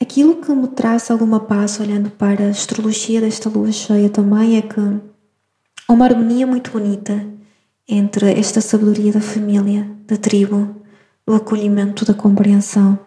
Aquilo 0.00 0.42
que 0.42 0.52
me 0.52 0.68
traz 0.68 1.10
alguma 1.10 1.40
paz 1.40 1.80
olhando 1.80 2.10
para 2.10 2.46
a 2.46 2.50
astrologia 2.50 3.20
desta 3.20 3.48
lua 3.48 3.72
cheia 3.72 4.10
também 4.10 4.58
é 4.58 4.62
que 4.62 4.80
há 5.88 5.92
uma 5.92 6.04
harmonia 6.04 6.46
muito 6.46 6.70
bonita 6.70 7.26
entre 7.88 8.32
esta 8.32 8.60
sabedoria 8.60 9.12
da 9.12 9.20
família, 9.20 9.88
da 10.06 10.16
tribo, 10.16 10.82
do 11.26 11.34
acolhimento, 11.34 12.04
da 12.04 12.14
compreensão, 12.14 12.98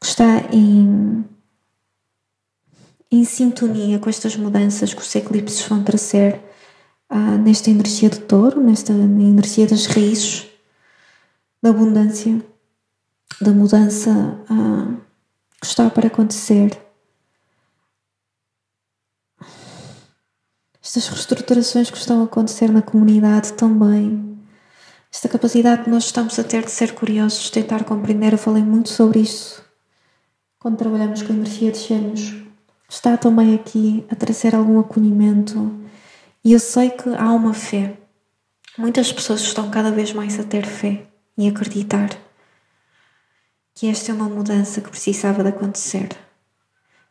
que 0.00 0.06
está 0.06 0.38
em, 0.52 1.24
em 3.10 3.24
sintonia 3.24 3.98
com 3.98 4.10
estas 4.10 4.36
mudanças 4.36 4.92
que 4.92 5.00
os 5.00 5.14
eclipses 5.14 5.66
vão 5.66 5.84
trazer 5.84 6.40
ah, 7.08 7.38
nesta 7.38 7.70
energia 7.70 8.10
de 8.10 8.18
touro, 8.20 8.60
nesta 8.60 8.92
energia 8.92 9.66
das 9.68 9.86
raízes, 9.86 10.48
da 11.62 11.70
abundância, 11.70 12.44
da 13.40 13.52
mudança 13.52 14.10
ah, 14.50 14.96
que 15.60 15.66
está 15.66 15.88
para 15.88 16.08
acontecer. 16.08 16.76
Estas 20.82 21.08
reestruturações 21.08 21.88
que 21.88 21.96
estão 21.96 22.20
a 22.20 22.24
acontecer 22.24 22.70
na 22.70 22.82
comunidade 22.82 23.54
também 23.54 24.33
esta 25.14 25.28
capacidade 25.28 25.84
que 25.84 25.90
nós 25.90 26.06
estamos 26.06 26.36
a 26.40 26.42
ter 26.42 26.64
de 26.64 26.72
ser 26.72 26.92
curiosos, 26.92 27.48
tentar 27.48 27.84
compreender, 27.84 28.32
eu 28.32 28.38
falei 28.38 28.64
muito 28.64 28.88
sobre 28.88 29.20
isso 29.20 29.64
quando 30.58 30.76
trabalhamos 30.76 31.22
com 31.22 31.32
a 31.32 31.36
energia 31.36 31.70
de 31.70 31.78
gêmeos. 31.78 32.34
Está 32.88 33.16
também 33.16 33.54
aqui 33.54 34.04
a 34.10 34.16
trazer 34.16 34.56
algum 34.56 34.80
acolhimento 34.80 35.72
e 36.42 36.52
eu 36.52 36.58
sei 36.58 36.90
que 36.90 37.08
há 37.14 37.30
uma 37.30 37.54
fé. 37.54 37.96
Muitas 38.76 39.12
pessoas 39.12 39.40
estão 39.42 39.70
cada 39.70 39.92
vez 39.92 40.12
mais 40.12 40.40
a 40.40 40.42
ter 40.42 40.66
fé 40.66 41.06
e 41.38 41.46
acreditar 41.46 42.10
que 43.72 43.86
esta 43.86 44.10
é 44.10 44.14
uma 44.16 44.28
mudança 44.28 44.80
que 44.80 44.90
precisava 44.90 45.44
de 45.44 45.50
acontecer. 45.50 46.08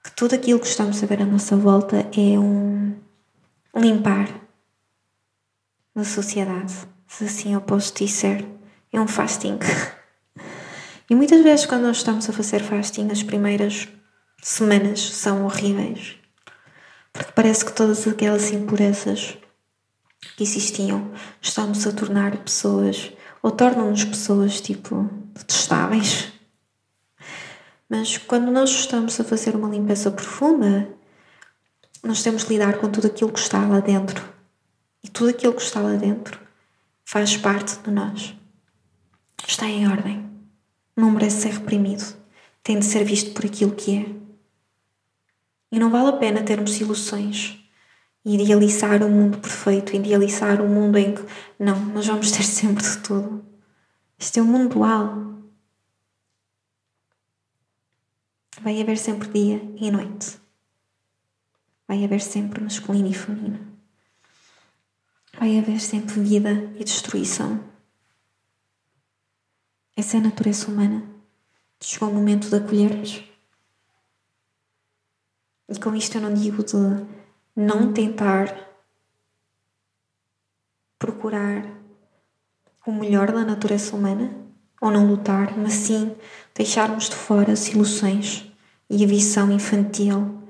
Que 0.04 0.12
tudo 0.12 0.36
aquilo 0.36 0.60
que 0.60 0.68
estamos 0.68 1.02
a 1.02 1.06
ver 1.06 1.22
à 1.22 1.26
nossa 1.26 1.56
volta 1.56 2.06
é 2.12 2.38
um 2.38 2.94
limpar 3.74 4.28
da 5.96 6.04
sociedade 6.04 6.92
se 7.18 7.26
assim 7.26 7.54
eu 7.54 7.62
posso 7.62 7.94
dizer, 7.94 8.44
é 8.92 9.00
um 9.00 9.08
fasting. 9.08 9.60
e 11.08 11.14
muitas 11.14 11.44
vezes, 11.44 11.68
quando 11.68 11.84
nós 11.84 11.98
estamos 11.98 12.28
a 12.28 12.34
fazer 12.34 12.64
fasting, 12.64 13.12
as 13.12 13.22
primeiras 13.22 13.88
semanas 14.42 15.00
são 15.00 15.46
horríveis, 15.46 16.16
porque 17.12 17.32
parece 17.34 17.66
que 17.66 17.72
todas 17.72 18.08
aquelas 18.08 18.52
impurezas 18.52 19.38
que 20.36 20.42
existiam 20.42 21.12
estão-nos 21.40 21.86
a 21.86 21.92
tornar 21.92 22.36
pessoas, 22.38 23.14
ou 23.44 23.52
tornam-nos 23.52 24.04
pessoas 24.06 24.60
tipo 24.60 25.08
detestáveis. 25.36 26.34
Mas 27.88 28.18
quando 28.18 28.52
nós 28.52 28.72
estamos 28.72 29.20
a 29.20 29.24
fazer 29.24 29.56
uma 29.56 29.70
limpeza 29.70 30.10
profunda, 30.10 30.90
nós 32.04 32.24
temos 32.24 32.44
de 32.44 32.54
lidar 32.54 32.80
com 32.80 32.90
tudo 32.90 33.06
aquilo 33.06 33.32
que 33.32 33.40
está 33.40 33.64
lá 33.68 33.80
dentro. 33.82 34.24
E 35.04 35.10
tudo 35.10 35.30
aquilo 35.30 35.54
que 35.54 35.62
está 35.62 35.80
lá 35.80 35.94
dentro 35.94 36.43
faz 37.14 37.38
parte 37.38 37.78
de 37.84 37.92
nós. 37.92 38.36
Está 39.48 39.68
em 39.68 39.88
ordem. 39.88 40.28
Não 40.98 41.12
merece 41.12 41.42
ser 41.42 41.54
reprimido. 41.60 42.04
Tem 42.64 42.80
de 42.80 42.86
ser 42.86 43.04
visto 43.04 43.36
por 43.36 43.46
aquilo 43.46 43.76
que 43.76 44.00
é. 44.00 44.06
E 45.72 45.78
não 45.78 45.92
vale 45.92 46.10
a 46.10 46.14
pena 46.14 46.42
termos 46.42 46.82
ilusões. 46.82 47.60
Idealizar 48.26 49.04
um 49.04 49.12
mundo 49.12 49.38
perfeito, 49.38 49.96
idealizar 49.96 50.60
um 50.60 50.68
mundo 50.68 50.98
em 50.98 51.14
que 51.14 51.22
não, 51.60 51.80
nós 51.86 52.08
vamos 52.08 52.32
ter 52.32 52.42
sempre 52.50 52.82
de 52.84 52.98
tudo. 52.98 53.46
Este 54.18 54.40
é 54.40 54.42
um 54.42 54.48
mundo 54.48 54.74
dual. 54.74 55.36
Vai 58.60 58.82
haver 58.82 58.98
sempre 58.98 59.28
dia 59.28 59.62
e 59.76 59.92
noite. 59.92 60.40
Vai 61.88 62.04
haver 62.04 62.22
sempre 62.22 62.60
masculino 62.60 63.08
e 63.08 63.14
feminino 63.14 63.73
vai 65.38 65.58
haver 65.58 65.80
sempre 65.80 66.22
vida 66.22 66.52
e 66.76 66.84
destruição. 66.84 67.64
Essa 69.96 70.18
é 70.18 70.20
a 70.20 70.24
natureza 70.24 70.68
humana. 70.68 71.04
chegou 71.82 72.10
o 72.10 72.14
momento 72.14 72.50
de 72.50 72.56
acolhermos. 72.56 73.24
E 75.70 75.80
com 75.80 75.96
isto 75.96 76.18
eu 76.18 76.22
não 76.22 76.34
digo 76.34 76.64
de 76.64 76.74
não 77.56 77.94
tentar 77.94 78.48
procurar 80.98 81.66
o 82.86 82.92
melhor 82.92 83.32
da 83.32 83.44
natureza 83.44 83.96
humana 83.96 84.34
ou 84.82 84.92
não 84.92 85.08
lutar, 85.08 85.58
mas 85.58 85.74
sim 85.74 86.16
deixarmos 86.56 87.10
de 87.10 87.16
fora 87.16 87.54
as 87.54 87.68
ilusões 87.70 88.52
e 88.90 89.04
a 89.04 89.08
visão 89.08 89.52
infantil 89.52 90.42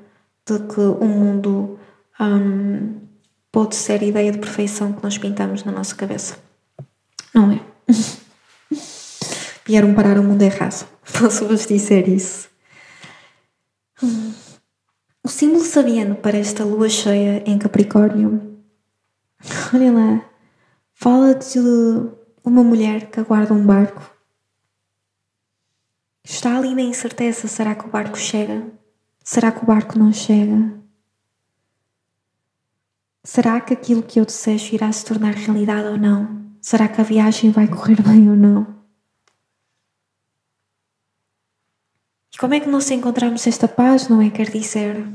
de 0.46 0.60
que 0.68 0.80
o 0.80 1.06
mundo 1.06 1.80
um, 2.20 3.02
pode 3.54 3.76
ser 3.76 4.02
a 4.02 4.06
ideia 4.06 4.32
de 4.32 4.40
perfeição 4.40 4.92
que 4.92 5.04
nós 5.04 5.16
pintamos 5.16 5.64
na 5.64 5.72
nossa 5.72 5.96
cabeça. 5.96 6.38
Não 7.34 7.52
é? 7.52 7.62
Vieram 9.64 9.94
parar 9.94 10.18
o 10.18 10.24
mundo 10.24 10.42
errado. 10.42 10.88
Posso-vos 11.20 11.68
dizer 11.68 12.08
isso. 12.08 12.50
O 15.24 15.30
símbolo 15.30 15.64
sabiano 15.64 16.16
para 16.16 16.38
esta 16.38 16.66
lua 16.66 16.90
cheia 16.90 17.44
em 17.46 17.58
Capricórnio, 17.60 18.60
olha 19.74 19.92
lá, 19.92 20.26
fala 20.92 21.36
de 21.36 21.60
uma 22.44 22.64
mulher 22.64 23.12
que 23.12 23.20
aguarda 23.20 23.54
um 23.54 23.66
barco. 23.66 24.02
Está 26.24 26.58
ali 26.58 26.74
na 26.74 26.82
incerteza: 26.82 27.48
será 27.48 27.76
que 27.76 27.86
o 27.86 27.90
barco 27.90 28.18
chega? 28.18 28.66
Será 29.24 29.52
que 29.52 29.64
o 29.64 29.66
barco 29.68 29.98
não 29.98 30.12
chega? 30.12 30.83
Será 33.26 33.62
que 33.62 33.74
aquilo 33.74 34.04
que 34.04 34.20
eu 34.20 34.26
desejo 34.26 34.76
irá 34.76 34.92
se 34.92 35.06
tornar 35.06 35.34
realidade 35.34 35.88
ou 35.88 35.98
não? 35.98 36.52
Será 36.62 36.90
que 36.90 37.00
a 37.00 37.04
viagem 37.06 37.52
vai 37.52 37.68
correr 37.68 38.02
bem 38.02 38.30
ou 38.30 38.36
não? 38.36 38.84
E 42.34 42.38
como 42.38 42.54
é 42.54 42.60
que 42.60 42.68
nós 42.68 42.92
encontramos 42.92 43.48
esta 43.48 43.68
paz, 43.68 44.10
não 44.10 44.22
é? 44.22 44.30
Quer 44.30 44.50
dizer, 44.50 45.08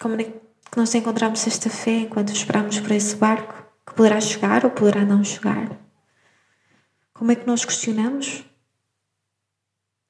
como 0.00 0.20
é 0.20 0.24
que 0.24 0.40
nós 0.76 0.92
encontramos 0.94 1.46
esta 1.46 1.70
fé 1.70 2.00
enquanto 2.00 2.32
esperamos 2.32 2.80
por 2.80 2.90
esse 2.90 3.14
barco 3.14 3.54
que 3.86 3.94
poderá 3.94 4.20
chegar 4.20 4.64
ou 4.64 4.70
poderá 4.70 5.04
não 5.04 5.22
chegar? 5.22 5.78
Como 7.12 7.30
é 7.30 7.36
que 7.36 7.46
nós 7.46 7.64
questionamos 7.64 8.44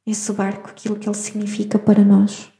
esse 0.06 0.32
barco, 0.32 0.70
aquilo 0.70 0.98
que 0.98 1.08
ele 1.08 1.16
significa 1.16 1.78
para 1.78 2.02
nós? 2.02 2.51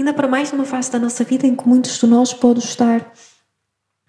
Ainda 0.00 0.14
para 0.14 0.26
mais 0.26 0.50
numa 0.50 0.64
fase 0.64 0.90
da 0.90 0.98
nossa 0.98 1.22
vida 1.24 1.46
em 1.46 1.54
que 1.54 1.68
muitos 1.68 1.98
de 1.98 2.06
nós 2.06 2.32
podem 2.32 2.64
estar, 2.64 3.12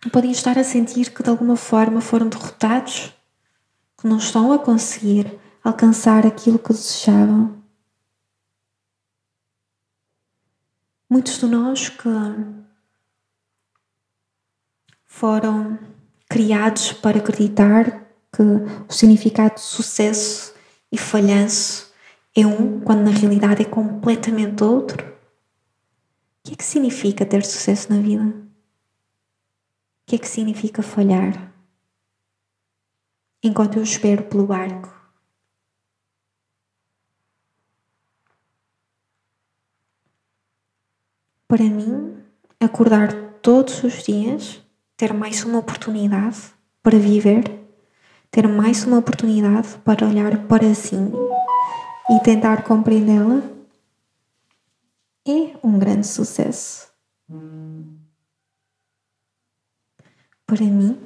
podem 0.10 0.32
estar 0.32 0.58
a 0.58 0.64
sentir 0.64 1.14
que 1.14 1.22
de 1.22 1.30
alguma 1.30 1.58
forma 1.58 2.00
foram 2.00 2.30
derrotados, 2.30 3.14
que 3.98 4.08
não 4.08 4.16
estão 4.18 4.54
a 4.54 4.60
conseguir 4.60 5.38
alcançar 5.62 6.26
aquilo 6.26 6.58
que 6.58 6.72
desejavam. 6.72 7.62
Muitos 11.10 11.38
de 11.38 11.46
nós 11.46 11.90
que 11.90 12.10
foram 15.06 15.78
criados 16.30 16.94
para 16.94 17.18
acreditar 17.18 18.08
que 18.32 18.42
o 18.42 18.94
significado 18.94 19.56
de 19.56 19.62
sucesso 19.62 20.54
e 20.90 20.98
falhanço 20.98 21.92
é 22.34 22.48
um, 22.48 22.80
quando 22.80 23.02
na 23.02 23.12
realidade 23.12 23.64
é 23.64 23.66
completamente 23.66 24.64
outro. 24.64 25.11
O 26.44 26.48
que 26.48 26.54
é 26.54 26.56
que 26.56 26.64
significa 26.64 27.26
ter 27.26 27.46
sucesso 27.46 27.94
na 27.94 28.02
vida? 28.02 28.24
O 28.24 28.50
que 30.08 30.16
é 30.16 30.20
que 30.20 30.28
significa 30.28 30.82
falhar? 30.82 31.54
Enquanto 33.44 33.78
eu 33.78 33.84
espero 33.84 34.24
pelo 34.24 34.48
barco 34.48 35.02
para 41.48 41.64
mim, 41.64 42.18
acordar 42.60 43.14
todos 43.42 43.84
os 43.84 44.04
dias, 44.04 44.62
ter 44.96 45.14
mais 45.14 45.44
uma 45.44 45.60
oportunidade 45.60 46.38
para 46.82 46.98
viver, 46.98 47.44
ter 48.32 48.48
mais 48.48 48.86
uma 48.86 49.00
oportunidade 49.00 49.78
para 49.84 50.08
olhar 50.08 50.48
para 50.48 50.74
si 50.74 50.96
e 52.10 52.24
tentar 52.24 52.64
compreendê-la, 52.64 53.42
é 55.28 55.58
um 55.64 55.78
grande 55.78 56.08
sucesso. 56.08 56.92
Para 60.46 60.64
mim, 60.66 61.00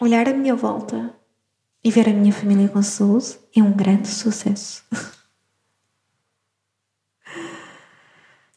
olhar 0.00 0.28
à 0.28 0.34
minha 0.34 0.54
volta 0.54 1.14
e 1.82 1.90
ver 1.90 2.08
a 2.08 2.12
minha 2.12 2.32
família 2.32 2.68
com 2.68 2.82
saúde 2.82 3.38
é 3.56 3.62
um 3.62 3.72
grande 3.72 4.08
sucesso. 4.08 4.84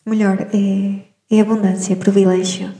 Melhor, 0.06 0.39
é, 0.54 1.13
é 1.30 1.41
abundância, 1.41 1.93
é 1.93 1.96
privilégio. 1.96 2.74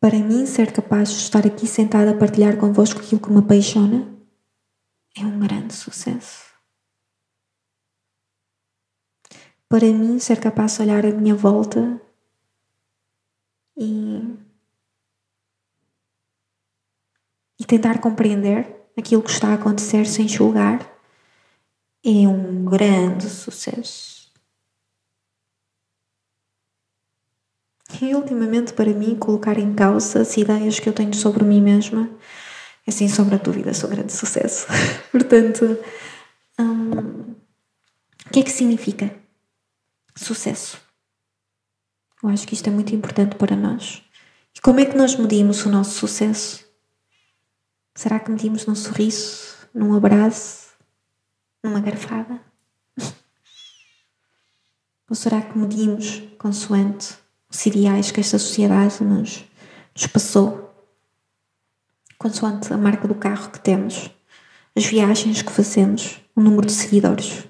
Para 0.00 0.18
mim, 0.18 0.46
ser 0.46 0.72
capaz 0.72 1.10
de 1.10 1.16
estar 1.16 1.46
aqui 1.46 1.66
sentada 1.66 2.10
a 2.10 2.16
partilhar 2.16 2.56
convosco 2.56 3.00
aquilo 3.00 3.20
que 3.20 3.30
me 3.30 3.38
apaixona 3.38 4.15
é 5.16 5.24
um 5.24 5.38
grande 5.38 5.74
sucesso. 5.74 6.44
Para 9.68 9.86
mim, 9.86 10.18
ser 10.18 10.38
capaz 10.40 10.76
de 10.76 10.82
olhar 10.82 11.04
à 11.04 11.10
minha 11.10 11.34
volta 11.34 12.00
e, 13.76 14.36
e 17.58 17.64
tentar 17.64 18.00
compreender 18.00 18.88
aquilo 18.96 19.22
que 19.22 19.30
está 19.30 19.48
a 19.48 19.54
acontecer 19.54 20.06
sem 20.06 20.28
julgar 20.28 20.80
é 22.04 22.28
um 22.28 22.64
grande 22.64 23.28
sucesso. 23.28 24.30
E 28.00 28.14
ultimamente, 28.14 28.72
para 28.74 28.92
mim, 28.92 29.18
colocar 29.18 29.58
em 29.58 29.74
causa 29.74 30.20
as 30.20 30.36
ideias 30.36 30.78
que 30.78 30.88
eu 30.88 30.92
tenho 30.92 31.14
sobre 31.14 31.44
mim 31.44 31.60
mesma 31.60 32.08
é 32.86 32.90
sem 32.90 33.08
sombra 33.08 33.36
de 33.36 33.44
dúvida, 33.44 33.74
sou 33.74 33.90
grande 33.90 34.12
sucesso. 34.12 34.66
Portanto, 35.10 35.76
hum, 36.58 37.34
o 38.26 38.30
que 38.30 38.40
é 38.40 38.42
que 38.42 38.50
significa 38.50 39.12
sucesso? 40.14 40.78
Eu 42.22 42.28
acho 42.28 42.46
que 42.46 42.54
isto 42.54 42.68
é 42.68 42.70
muito 42.70 42.94
importante 42.94 43.34
para 43.36 43.56
nós. 43.56 44.02
E 44.54 44.60
como 44.60 44.80
é 44.80 44.86
que 44.86 44.96
nós 44.96 45.16
medimos 45.16 45.66
o 45.66 45.68
nosso 45.68 45.98
sucesso? 45.98 46.64
Será 47.94 48.20
que 48.20 48.30
medimos 48.30 48.66
num 48.66 48.74
sorriso, 48.74 49.54
num 49.74 49.94
abraço, 49.94 50.68
numa 51.62 51.80
garfada? 51.80 52.40
Ou 55.10 55.16
será 55.16 55.42
que 55.42 55.58
medimos 55.58 56.22
consoante 56.38 57.14
os 57.50 57.66
ideais 57.66 58.10
que 58.10 58.20
esta 58.20 58.38
sociedade 58.38 59.02
nos, 59.02 59.44
nos 59.94 60.06
passou? 60.06 60.65
Consoante 62.26 62.72
a 62.72 62.76
marca 62.76 63.06
do 63.06 63.14
carro 63.14 63.52
que 63.52 63.60
temos, 63.60 64.10
as 64.74 64.84
viagens 64.84 65.42
que 65.42 65.52
fazemos, 65.52 66.20
o 66.34 66.40
número 66.40 66.66
de 66.66 66.72
seguidores 66.72 67.44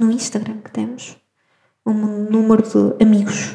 no 0.00 0.10
Instagram 0.10 0.62
que 0.62 0.70
temos, 0.70 1.18
o 1.84 1.92
número 1.92 2.62
de 2.62 3.04
amigos 3.04 3.54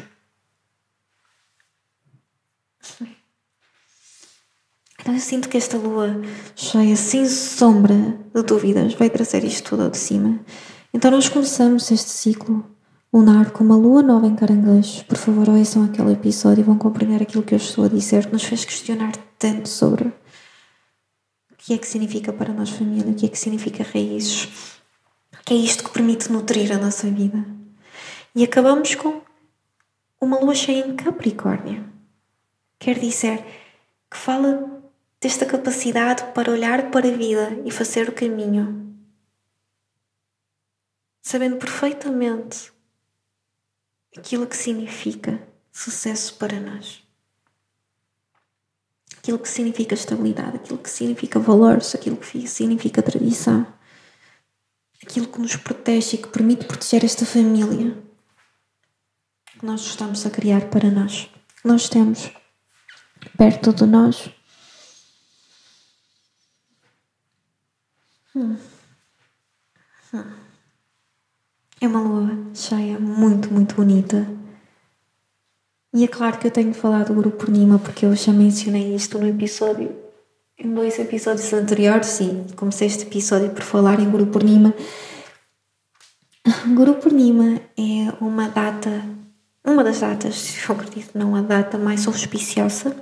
Então 5.00 5.14
eu 5.14 5.20
sinto 5.20 5.48
que 5.48 5.56
esta 5.56 5.76
lua 5.76 6.22
cheia, 6.54 6.94
sem 6.94 7.28
sombra 7.28 7.96
de 8.32 8.42
dúvidas, 8.44 8.94
vai 8.94 9.10
trazer 9.10 9.42
isto 9.42 9.70
tudo 9.70 9.90
de 9.90 9.98
cima. 9.98 10.38
Então 10.94 11.10
nós 11.10 11.28
começamos 11.28 11.90
este 11.90 12.10
ciclo 12.10 12.64
lunar 13.12 13.50
com 13.52 13.64
uma 13.64 13.76
lua 13.76 14.02
nova 14.02 14.26
em 14.26 14.36
caranguejo. 14.36 15.04
Por 15.04 15.16
favor, 15.16 15.48
ouçam 15.48 15.84
aquele 15.84 16.12
episódio 16.12 16.60
e 16.60 16.64
vão 16.64 16.76
compreender 16.78 17.22
aquilo 17.22 17.42
que 17.42 17.54
eu 17.54 17.58
estou 17.58 17.84
a 17.84 17.88
dizer, 17.88 18.26
que 18.26 18.32
nos 18.32 18.44
fez 18.44 18.64
questionar 18.64 19.12
tanto 19.38 19.68
sobre 19.68 20.08
o 20.08 21.56
que 21.56 21.74
é 21.74 21.78
que 21.78 21.86
significa 21.86 22.32
para 22.32 22.52
nós 22.52 22.70
família, 22.70 23.10
o 23.10 23.14
que 23.14 23.26
é 23.26 23.28
que 23.28 23.38
significa 23.38 23.82
raízes, 23.82 24.48
que 25.44 25.54
é 25.54 25.56
isto 25.56 25.84
que 25.84 25.90
permite 25.90 26.30
nutrir 26.30 26.70
a 26.72 26.78
nossa 26.78 27.10
vida. 27.10 27.44
E 28.34 28.44
acabamos 28.44 28.94
com 28.94 29.22
uma 30.20 30.38
lua 30.38 30.54
cheia 30.54 30.86
em 30.86 30.94
Capricórnio. 30.94 31.88
Quer 32.78 32.98
dizer 32.98 33.44
que 34.10 34.16
fala 34.16 34.82
desta 35.20 35.46
capacidade 35.46 36.22
para 36.34 36.52
olhar 36.52 36.90
para 36.90 37.08
a 37.08 37.10
vida 37.10 37.60
e 37.64 37.70
fazer 37.70 38.08
o 38.08 38.12
caminho, 38.12 38.94
sabendo 41.22 41.56
perfeitamente 41.56 42.72
aquilo 44.16 44.46
que 44.46 44.56
significa 44.56 45.40
sucesso 45.72 46.34
para 46.34 46.58
nós. 46.58 47.02
Aquilo 49.18 49.38
que 49.38 49.48
significa 49.48 49.94
estabilidade, 49.94 50.56
aquilo 50.56 50.78
que 50.78 50.90
significa 50.90 51.38
valores, 51.38 51.94
aquilo 51.94 52.16
que 52.16 52.46
significa 52.46 53.02
tradição, 53.02 53.66
aquilo 55.02 55.28
que 55.28 55.40
nos 55.40 55.56
protege 55.56 56.16
e 56.16 56.18
que 56.18 56.28
permite 56.28 56.66
proteger 56.66 57.04
esta 57.04 57.26
família 57.26 58.02
que 59.58 59.66
nós 59.66 59.80
estamos 59.82 60.24
a 60.24 60.30
criar 60.30 60.70
para 60.70 60.90
nós. 60.90 61.28
Nós 61.64 61.88
temos 61.88 62.30
perto 63.36 63.72
de 63.72 63.86
nós. 63.86 64.30
Hum. 68.34 68.56
Hum. 70.14 70.47
É 71.80 71.86
uma 71.86 72.00
lua 72.00 72.36
cheia 72.54 72.98
muito, 72.98 73.52
muito 73.52 73.76
bonita. 73.76 74.26
E 75.94 76.02
é 76.02 76.08
claro 76.08 76.36
que 76.36 76.48
eu 76.48 76.50
tenho 76.50 76.74
falar 76.74 77.04
do 77.04 77.14
grupo 77.14 77.44
Purnima 77.44 77.78
porque 77.78 78.04
eu 78.04 78.16
já 78.16 78.32
mencionei 78.32 78.96
isto 78.96 79.16
no 79.16 79.28
episódio, 79.28 79.94
em 80.58 80.74
dois 80.74 80.98
episódios 80.98 81.52
anteriores 81.52 82.18
e 82.20 82.52
comecei 82.56 82.88
este 82.88 83.04
episódio 83.04 83.50
por 83.50 83.62
falar 83.62 84.00
em 84.00 84.10
Guru 84.10 84.26
Purnima. 84.26 84.74
Guru 86.74 86.94
Purnima 86.94 87.60
é 87.76 88.12
uma 88.20 88.48
data, 88.48 88.90
uma 89.64 89.84
das 89.84 90.00
datas, 90.00 90.56
eu 90.68 90.74
acredito, 90.74 91.16
não 91.16 91.36
a 91.36 91.42
data 91.42 91.78
mais 91.78 92.08
auspiciosa 92.08 92.96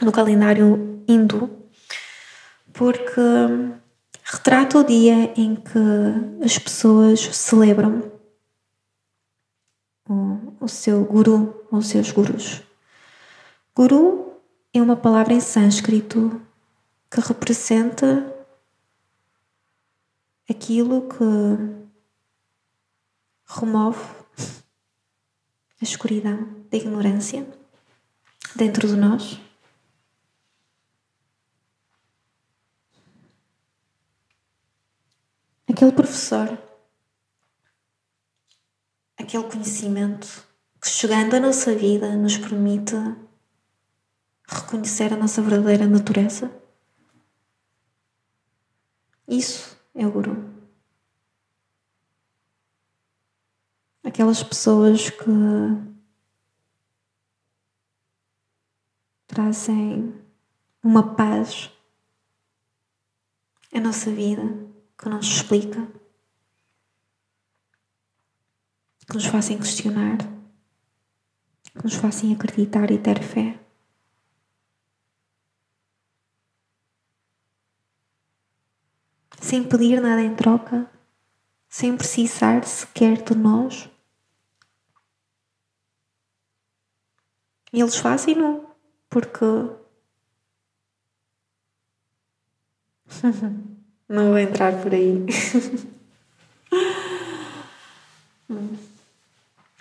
no 0.00 0.10
calendário 0.10 1.04
hindu, 1.06 1.50
porque 2.72 3.20
retrata 4.32 4.78
o 4.78 4.84
dia 4.84 5.32
em 5.36 5.56
que 5.56 6.44
as 6.44 6.56
pessoas 6.56 7.20
celebram 7.36 8.12
o, 10.08 10.54
o 10.60 10.68
seu 10.68 11.04
guru 11.04 11.66
ou 11.70 11.80
os 11.80 11.88
seus 11.88 12.12
gurus. 12.12 12.62
Guru 13.74 14.34
é 14.72 14.80
uma 14.80 14.96
palavra 14.96 15.34
em 15.34 15.40
sânscrito 15.40 16.40
que 17.10 17.20
representa 17.20 18.32
aquilo 20.48 21.08
que 21.08 21.24
remove 23.46 24.00
a 25.80 25.82
escuridão 25.84 26.46
da 26.70 26.76
ignorância 26.76 27.44
dentro 28.54 28.86
de 28.86 28.94
nós. 28.94 29.40
Aquele 35.70 35.92
professor, 35.92 36.58
aquele 39.16 39.44
conhecimento 39.44 40.44
que 40.82 40.88
chegando 40.88 41.36
à 41.36 41.40
nossa 41.40 41.72
vida 41.76 42.16
nos 42.16 42.36
permite 42.36 42.96
reconhecer 44.48 45.12
a 45.12 45.16
nossa 45.16 45.40
verdadeira 45.40 45.86
natureza. 45.86 46.50
Isso 49.28 49.80
é 49.94 50.04
o 50.04 50.10
Guru. 50.10 50.52
Aquelas 54.02 54.42
pessoas 54.42 55.08
que 55.08 55.24
trazem 59.28 60.20
uma 60.82 61.14
paz 61.14 61.70
à 63.72 63.78
nossa 63.80 64.10
vida 64.10 64.68
que 65.00 65.08
não 65.08 65.22
se 65.22 65.36
explica, 65.36 65.88
que 69.08 69.14
nos 69.14 69.24
fazem 69.24 69.58
questionar, 69.58 70.18
que 71.64 71.82
nos 71.82 71.94
fazem 71.94 72.34
acreditar 72.34 72.90
e 72.90 72.98
ter 72.98 73.22
fé. 73.22 73.58
Sem 79.40 79.66
pedir 79.66 80.02
nada 80.02 80.20
em 80.20 80.36
troca, 80.36 80.88
sem 81.66 81.96
precisar 81.96 82.62
sequer 82.64 83.22
de 83.22 83.34
nós. 83.34 83.88
E 87.72 87.80
eles 87.80 87.96
fazem-no 87.96 88.68
porque 89.08 89.46
Não 94.10 94.30
vou 94.30 94.38
entrar 94.40 94.72
por 94.82 94.92
aí. 94.92 95.24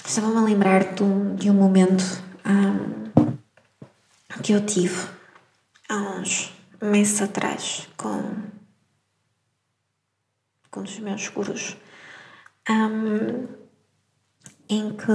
Estava-me 0.05 0.37
a 0.37 0.41
lembrar 0.41 0.93
de 0.93 1.01
um, 1.01 1.35
de 1.35 1.49
um 1.49 1.55
momento 1.55 2.03
um, 2.45 3.09
que 4.43 4.51
eu 4.53 4.63
tive 4.63 5.09
há 5.89 5.95
uns 5.97 6.53
meses 6.79 7.19
atrás 7.23 7.89
com, 7.97 8.35
com 10.69 10.81
um 10.81 10.83
dos 10.83 10.99
meus 10.99 11.27
gurus, 11.29 11.75
um, 12.69 13.47
em 14.69 14.95
que 14.95 15.11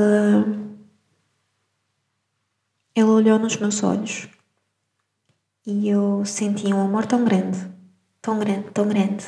ele 2.97 3.07
olhou 3.07 3.39
nos 3.39 3.57
meus 3.59 3.81
olhos 3.85 4.29
e 5.65 5.89
eu 5.89 6.25
senti 6.25 6.67
um 6.67 6.83
amor 6.83 7.07
tão 7.07 7.25
grande 7.25 7.74
tão 8.25 8.39
grande, 8.39 8.71
tão 8.71 8.89
grande. 8.89 9.27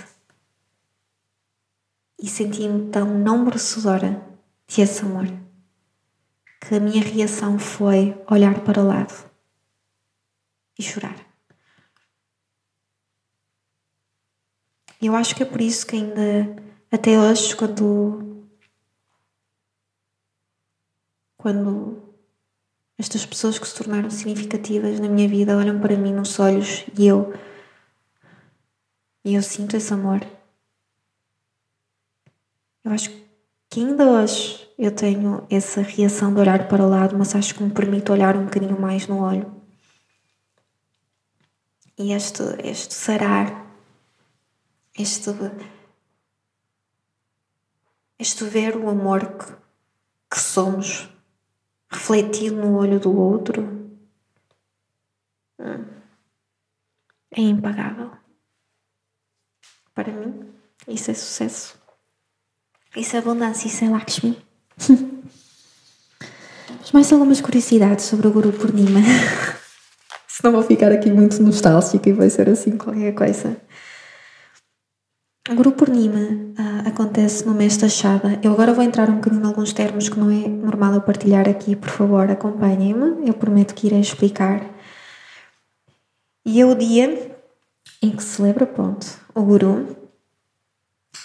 E 2.18 2.26
senti-me 2.26 2.90
tão 2.90 3.06
não 3.06 3.44
merecedora 3.44 4.26
de 4.66 4.80
esse 4.80 5.04
amor 5.04 5.26
que 6.62 6.74
a 6.74 6.80
minha 6.80 7.04
reação 7.04 7.58
foi 7.58 8.16
olhar 8.30 8.64
para 8.64 8.80
o 8.80 8.86
lado 8.86 9.30
e 10.78 10.82
chorar. 10.82 11.14
Eu 15.00 15.14
acho 15.14 15.36
que 15.36 15.42
é 15.42 15.46
por 15.46 15.60
isso 15.60 15.86
que 15.86 15.96
ainda 15.96 16.56
até 16.90 17.20
hoje 17.20 17.54
quando 17.54 18.46
quando 21.36 22.02
estas 22.96 23.26
pessoas 23.26 23.58
que 23.58 23.68
se 23.68 23.74
tornaram 23.74 24.08
significativas 24.08 24.98
na 24.98 25.08
minha 25.08 25.28
vida 25.28 25.54
olham 25.54 25.78
para 25.78 25.98
mim 25.98 26.14
nos 26.14 26.40
olhos 26.40 26.86
e 26.98 27.06
eu 27.06 27.34
e 29.26 29.34
eu 29.34 29.42
sinto 29.42 29.76
esse 29.76 29.92
amor. 29.92 30.24
Eu 32.84 32.92
acho 32.92 33.10
que 33.68 33.80
ainda 33.80 34.08
hoje 34.08 34.72
eu 34.78 34.94
tenho 34.94 35.44
essa 35.50 35.82
reação 35.82 36.32
de 36.32 36.38
olhar 36.38 36.68
para 36.68 36.84
o 36.84 36.88
lado, 36.88 37.18
mas 37.18 37.34
acho 37.34 37.52
que 37.56 37.62
me 37.64 37.72
permite 37.72 38.12
olhar 38.12 38.36
um 38.36 38.44
bocadinho 38.44 38.80
mais 38.80 39.08
no 39.08 39.20
olho. 39.20 39.52
E 41.98 42.12
este, 42.12 42.44
este 42.62 42.94
sarar, 42.94 43.66
este, 44.96 45.30
este 48.16 48.44
ver 48.44 48.76
o 48.76 48.88
amor 48.88 49.38
que, 49.38 49.52
que 50.30 50.38
somos 50.38 51.10
refletido 51.90 52.54
no 52.54 52.76
olho 52.76 53.00
do 53.00 53.18
outro 53.18 53.60
hum, 55.58 55.84
é 57.32 57.40
impagável. 57.40 58.25
Para 59.96 60.12
mim, 60.12 60.34
isso 60.86 61.10
é 61.10 61.14
sucesso. 61.14 61.74
Isso 62.94 63.16
é 63.16 63.18
abundância, 63.18 63.66
isso 63.66 63.82
é 63.82 63.88
Lakshmi. 63.88 64.38
Mas 66.68 66.92
mais 66.92 67.12
algumas 67.12 67.40
curiosidades 67.40 68.04
sobre 68.04 68.28
o 68.28 68.30
Guru 68.30 68.52
Purnima. 68.52 69.00
Senão 70.28 70.52
vou 70.52 70.62
ficar 70.62 70.92
aqui 70.92 71.10
muito 71.10 71.42
nostálgica 71.42 72.10
e 72.10 72.12
vai 72.12 72.28
ser 72.28 72.48
assim 72.50 72.76
qualquer 72.76 73.14
coisa. 73.14 73.56
O 75.48 75.54
Guru 75.54 75.72
Purnima 75.72 76.20
uh, 76.20 76.88
acontece 76.88 77.46
no 77.46 77.54
mês 77.54 77.78
da 77.78 77.88
Chada. 77.88 78.38
Eu 78.42 78.52
agora 78.52 78.74
vou 78.74 78.84
entrar 78.84 79.08
um 79.08 79.14
bocadinho 79.14 79.42
em 79.42 79.46
alguns 79.46 79.72
termos 79.72 80.10
que 80.10 80.18
não 80.18 80.30
é 80.30 80.46
normal 80.46 80.92
eu 80.92 81.00
partilhar 81.00 81.48
aqui. 81.48 81.74
Por 81.74 81.88
favor, 81.88 82.30
acompanhem-me. 82.30 83.26
Eu 83.26 83.32
prometo 83.32 83.74
que 83.74 83.86
irei 83.86 84.00
explicar. 84.00 84.62
E 86.44 86.60
é 86.60 86.66
o 86.66 86.74
dia 86.74 87.35
em 88.06 88.16
que 88.16 88.22
se 88.22 88.36
celebra, 88.36 88.66
pronto, 88.66 89.06
o 89.34 89.42
Guru 89.42 89.96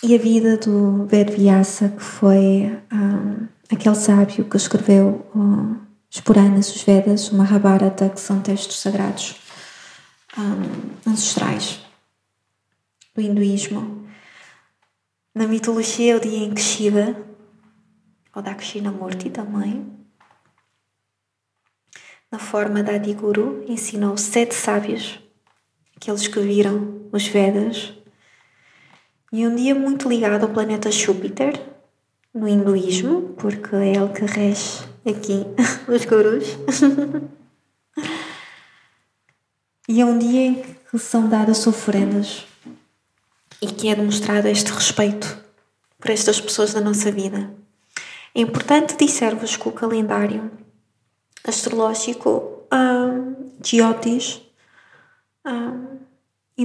e 0.03 0.15
a 0.15 0.17
vida 0.17 0.57
do 0.57 1.05
Vedvyasa, 1.05 1.89
que 1.89 2.01
foi 2.01 2.77
um, 2.91 3.47
aquele 3.71 3.95
sábio 3.95 4.45
que 4.45 4.57
escreveu 4.57 5.25
uh, 5.35 5.77
os 6.09 6.19
Puranas, 6.21 6.75
os 6.75 6.81
Vedas, 6.81 7.31
o 7.31 7.37
Mahabharata, 7.37 8.09
que 8.09 8.19
são 8.19 8.41
textos 8.41 8.79
sagrados 8.79 9.35
um, 10.37 11.11
ancestrais 11.11 11.79
do 13.13 13.21
hinduísmo. 13.21 14.07
Na 15.33 15.47
mitologia 15.47 16.17
o 16.17 16.19
dia 16.19 16.39
em 16.39 16.53
que 16.53 16.61
Shiva, 16.61 17.15
ou 18.35 18.41
Dakshinamurti 18.41 19.29
também, 19.29 19.85
na 22.31 22.39
forma 22.39 22.81
da 22.81 22.95
Adiguru, 22.95 23.63
ensinou 23.67 24.17
sete 24.17 24.55
sábios 24.55 25.19
que 26.01 26.39
viram 26.39 27.07
os 27.11 27.27
Vedas, 27.27 27.93
e 29.31 29.45
um 29.45 29.55
dia 29.55 29.75
muito 29.75 30.09
ligado 30.09 30.43
ao 30.43 30.49
planeta 30.49 30.91
Júpiter, 30.91 31.61
no 32.33 32.47
hinduísmo, 32.47 33.33
porque 33.37 33.75
é 33.75 33.95
ele 33.95 34.09
que 34.09 34.25
rege 34.25 34.83
aqui 35.05 35.45
os 35.87 36.05
gurus. 36.05 36.57
e 39.87 40.01
é 40.01 40.05
um 40.05 40.17
dia 40.17 40.41
em 40.41 40.63
que 40.89 40.97
são 40.97 41.29
dadas 41.29 41.67
oferendas 41.67 42.45
e 43.61 43.67
que 43.67 43.87
é 43.87 43.95
demonstrado 43.95 44.47
este 44.47 44.71
respeito 44.71 45.37
por 45.99 46.09
estas 46.09 46.41
pessoas 46.41 46.73
da 46.73 46.81
nossa 46.81 47.11
vida. 47.11 47.53
É 48.33 48.41
importante 48.41 48.97
dizer-vos 48.97 49.55
que 49.55 49.69
o 49.69 49.71
calendário 49.71 50.51
astrológico 51.45 52.63
um, 52.73 53.51
Giotis 53.63 54.41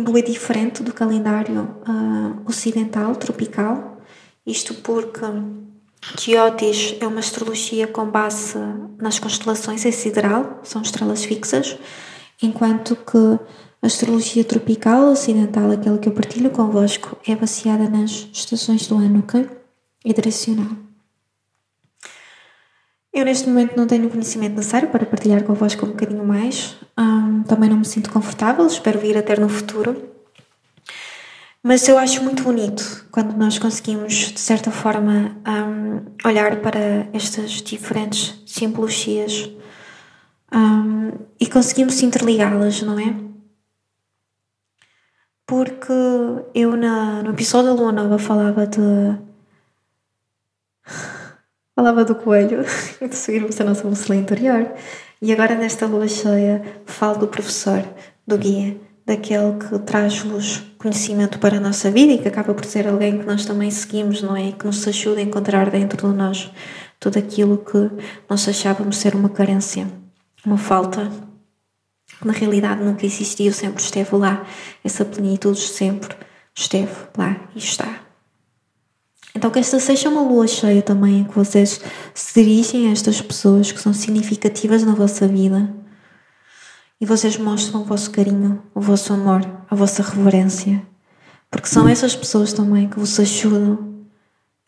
lua 0.01 0.23
diferente 0.23 0.83
do 0.83 0.93
calendário 0.93 1.63
uh, 1.63 2.49
ocidental, 2.49 3.17
tropical. 3.17 4.01
Isto 4.47 4.75
porque 4.75 5.21
Giotis 6.19 6.97
é 7.01 7.07
uma 7.07 7.19
astrologia 7.19 7.87
com 7.87 8.07
base 8.09 8.59
nas 8.99 9.19
constelações, 9.19 9.85
é 9.85 9.91
sideral, 9.91 10.61
são 10.63 10.83
estrelas 10.83 11.25
fixas, 11.25 11.77
enquanto 12.43 12.95
que 12.97 13.19
a 13.83 13.87
astrologia 13.87 14.45
tropical 14.45 15.11
ocidental, 15.11 15.71
aquela 15.71 15.99
que 15.99 16.09
eu 16.09 16.13
partilho 16.13 16.51
convosco, 16.51 17.17
é 17.27 17.35
baseada 17.35 17.89
nas 17.89 18.29
estações 18.33 18.87
do 18.87 18.97
ano, 18.97 19.21
ok? 19.21 19.49
É 20.05 20.13
direcional. 20.13 20.86
Eu 23.17 23.25
neste 23.25 23.49
momento 23.49 23.75
não 23.75 23.87
tenho 23.87 24.09
o 24.09 24.11
conhecimento 24.11 24.57
necessário 24.57 24.91
para 24.91 25.07
partilhar 25.07 25.43
convosco 25.43 25.87
um 25.87 25.89
bocadinho 25.89 26.23
mais. 26.23 26.77
Um, 26.99 27.43
também 27.45 27.71
não 27.71 27.79
me 27.79 27.85
sinto 27.87 28.11
confortável, 28.11 28.67
espero 28.67 28.99
vir 28.99 29.17
a 29.17 29.23
ter 29.23 29.41
no 29.41 29.49
futuro. 29.49 30.11
Mas 31.63 31.89
eu 31.89 31.97
acho 31.97 32.23
muito 32.23 32.43
bonito 32.43 33.07
quando 33.11 33.35
nós 33.35 33.59
conseguimos, 33.59 34.13
de 34.13 34.39
certa 34.39 34.71
forma, 34.71 35.35
um, 35.49 36.29
olhar 36.29 36.57
para 36.57 37.09
estas 37.15 37.53
diferentes 37.63 38.39
simbologias 38.45 39.51
um, 40.53 41.13
e 41.41 41.47
conseguimos 41.47 42.03
interligá-las, 42.03 42.83
não 42.83 42.99
é? 42.99 43.17
Porque 45.47 45.91
eu 46.55 46.77
na, 46.77 47.23
no 47.23 47.31
episódio 47.31 47.75
da 47.75 47.81
Lua 47.81 47.93
Nova 47.93 48.19
falava 48.19 48.67
de 48.67 48.79
Falava 51.77 52.07
do 52.07 52.15
coelho 52.15 52.65
e 53.03 53.07
de 53.07 53.15
seguirmos 53.15 53.61
a 53.61 53.65
nossa 53.65 53.87
mochila 53.87 54.17
interior. 54.17 54.73
E 55.21 55.31
agora, 55.31 55.55
nesta 55.55 55.85
lua 55.87 56.09
cheia, 56.09 56.63
falo 56.87 57.19
do 57.19 57.29
professor, 57.29 57.85
do 58.27 58.39
guia, 58.39 58.81
daquele 59.05 59.59
que 59.59 59.79
traz-nos 59.81 60.65
conhecimento 60.79 61.39
para 61.39 61.59
a 61.59 61.61
nossa 61.61 61.91
vida 61.91 62.15
e 62.15 62.19
que 62.19 62.29
acaba 62.29 62.55
por 62.55 62.65
ser 62.65 62.89
alguém 62.89 63.19
que 63.19 63.27
nós 63.27 63.45
também 63.45 63.71
seguimos, 63.71 64.23
não 64.23 64.35
é? 64.35 64.49
E 64.49 64.53
que 64.53 64.65
nos 64.65 64.89
ajuda 64.89 65.21
a 65.21 65.23
encontrar 65.23 65.71
dentro 65.71 66.11
de 66.11 66.17
nós 66.17 66.51
tudo 66.99 67.19
aquilo 67.19 67.59
que 67.59 67.91
nós 68.27 68.49
achávamos 68.49 68.97
ser 68.97 69.15
uma 69.15 69.29
carência, 69.29 69.87
uma 70.47 70.57
falta, 70.57 71.13
na 72.25 72.33
realidade 72.33 72.83
nunca 72.83 73.05
existiu, 73.05 73.53
sempre 73.53 73.83
esteve 73.83 74.17
lá. 74.17 74.47
Essa 74.83 75.05
plenitude 75.05 75.61
sempre 75.61 76.17
esteve 76.55 76.95
lá 77.19 77.37
e 77.55 77.59
está. 77.59 78.06
Então, 79.37 79.51
que 79.51 79.59
esta 79.59 79.79
seja 79.79 80.09
uma 80.09 80.23
lua 80.23 80.47
cheia 80.47 80.81
também, 80.81 81.25
que 81.25 81.35
vocês 81.35 81.79
se 82.15 82.43
dirigem 82.43 82.89
a 82.89 82.93
estas 82.93 83.21
pessoas 83.21 83.71
que 83.71 83.79
são 83.79 83.93
significativas 83.93 84.83
na 84.83 84.95
vossa 84.95 85.29
vida 85.29 85.71
e 86.99 87.05
vocês 87.05 87.37
mostram 87.37 87.83
o 87.83 87.85
vosso 87.85 88.11
carinho, 88.11 88.63
o 88.75 88.81
vosso 88.81 89.13
amor, 89.13 89.43
a 89.69 89.75
vossa 89.75 90.03
reverência, 90.03 90.83
porque 91.51 91.69
são 91.69 91.87
essas 91.87 92.17
pessoas 92.17 92.55
também 92.55 92.89
que 92.89 92.99
vos 92.99 93.21
ajudam 93.21 94.07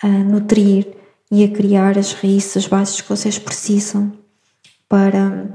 a 0.03 0.09
nutrir 0.09 0.87
e 1.31 1.45
a 1.45 1.51
criar 1.51 1.97
as 1.97 2.13
raízes, 2.13 2.59
as 2.59 2.67
bases 2.67 3.01
que 3.01 3.09
vocês 3.09 3.39
precisam 3.39 4.13
para, 4.87 5.49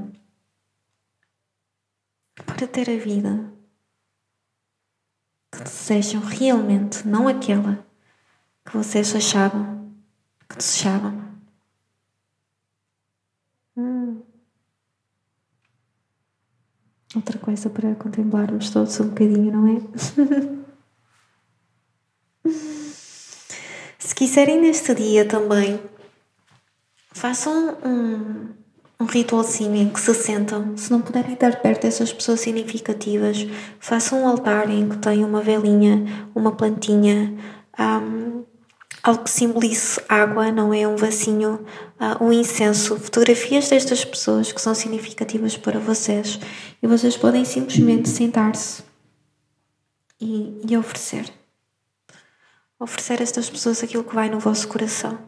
para 2.44 2.66
ter 2.66 2.90
a 2.90 2.96
vida 2.96 3.52
que 5.52 5.62
desejam 5.62 6.20
realmente, 6.20 7.06
não 7.06 7.28
aquela 7.28 7.93
que 8.64 8.76
vocês 8.76 9.14
achavam 9.14 9.74
que 10.48 10.56
desejavam. 10.58 11.24
Hum. 13.76 14.22
Outra 17.14 17.38
coisa 17.38 17.70
para 17.70 17.94
contemplarmos 17.94 18.70
todos 18.70 18.98
um 19.00 19.08
bocadinho, 19.08 19.52
não 19.52 19.68
é? 19.68 19.80
Se 23.98 24.14
quiserem 24.14 24.60
neste 24.60 24.94
dia 24.94 25.24
também, 25.24 25.80
façam 27.12 27.78
um, 27.84 28.52
um 29.00 29.06
ritualzinho 29.06 29.76
em 29.76 29.88
que 29.88 30.00
se 30.00 30.12
sentam. 30.14 30.76
Se 30.76 30.90
não 30.90 31.00
puderem 31.00 31.34
estar 31.34 31.60
perto 31.62 31.82
dessas 31.82 32.12
pessoas 32.12 32.40
significativas, 32.40 33.46
façam 33.80 34.22
um 34.22 34.28
altar 34.28 34.70
em 34.70 34.88
que 34.88 34.98
tenham 34.98 35.28
uma 35.28 35.40
velinha, 35.40 36.04
uma 36.34 36.52
plantinha, 36.54 37.34
um, 37.78 38.44
algo 39.04 39.22
que 39.22 39.30
simbolize 39.30 40.00
água, 40.08 40.50
não 40.50 40.72
é 40.72 40.88
um 40.88 40.96
vasinho, 40.96 41.66
uh, 42.00 42.24
um 42.24 42.32
incenso, 42.32 42.98
fotografias 42.98 43.68
destas 43.68 44.02
pessoas 44.02 44.50
que 44.50 44.60
são 44.60 44.74
significativas 44.74 45.58
para 45.58 45.78
vocês. 45.78 46.40
E 46.82 46.86
vocês 46.86 47.14
podem 47.14 47.44
simplesmente 47.44 48.08
sentar-se 48.08 48.82
e, 50.18 50.58
e 50.66 50.74
oferecer. 50.74 51.30
Oferecer 52.80 53.20
a 53.20 53.22
estas 53.22 53.50
pessoas 53.50 53.82
aquilo 53.82 54.04
que 54.04 54.14
vai 54.14 54.30
no 54.30 54.40
vosso 54.40 54.66
coração. 54.68 55.18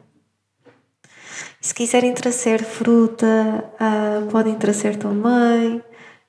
E 1.60 1.66
se 1.66 1.74
quiserem 1.74 2.14
trazer 2.14 2.64
fruta, 2.64 3.26
uh, 3.74 4.26
podem 4.30 4.54
trazer 4.54 4.96
também, 4.96 5.84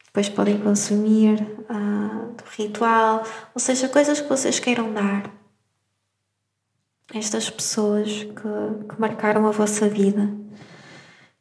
depois 0.05 0.27
podem 0.27 0.59
consumir 0.59 1.41
uh, 1.69 2.33
do 2.33 2.43
ritual, 2.57 3.23
ou 3.55 3.61
seja, 3.61 3.87
coisas 3.87 4.19
que 4.19 4.27
vocês 4.27 4.59
queiram 4.59 4.91
dar 4.91 5.46
estas 7.13 7.49
pessoas 7.49 8.23
que, 8.23 8.85
que 8.89 8.99
marcaram 8.99 9.47
a 9.47 9.51
vossa 9.51 9.87
vida 9.87 10.29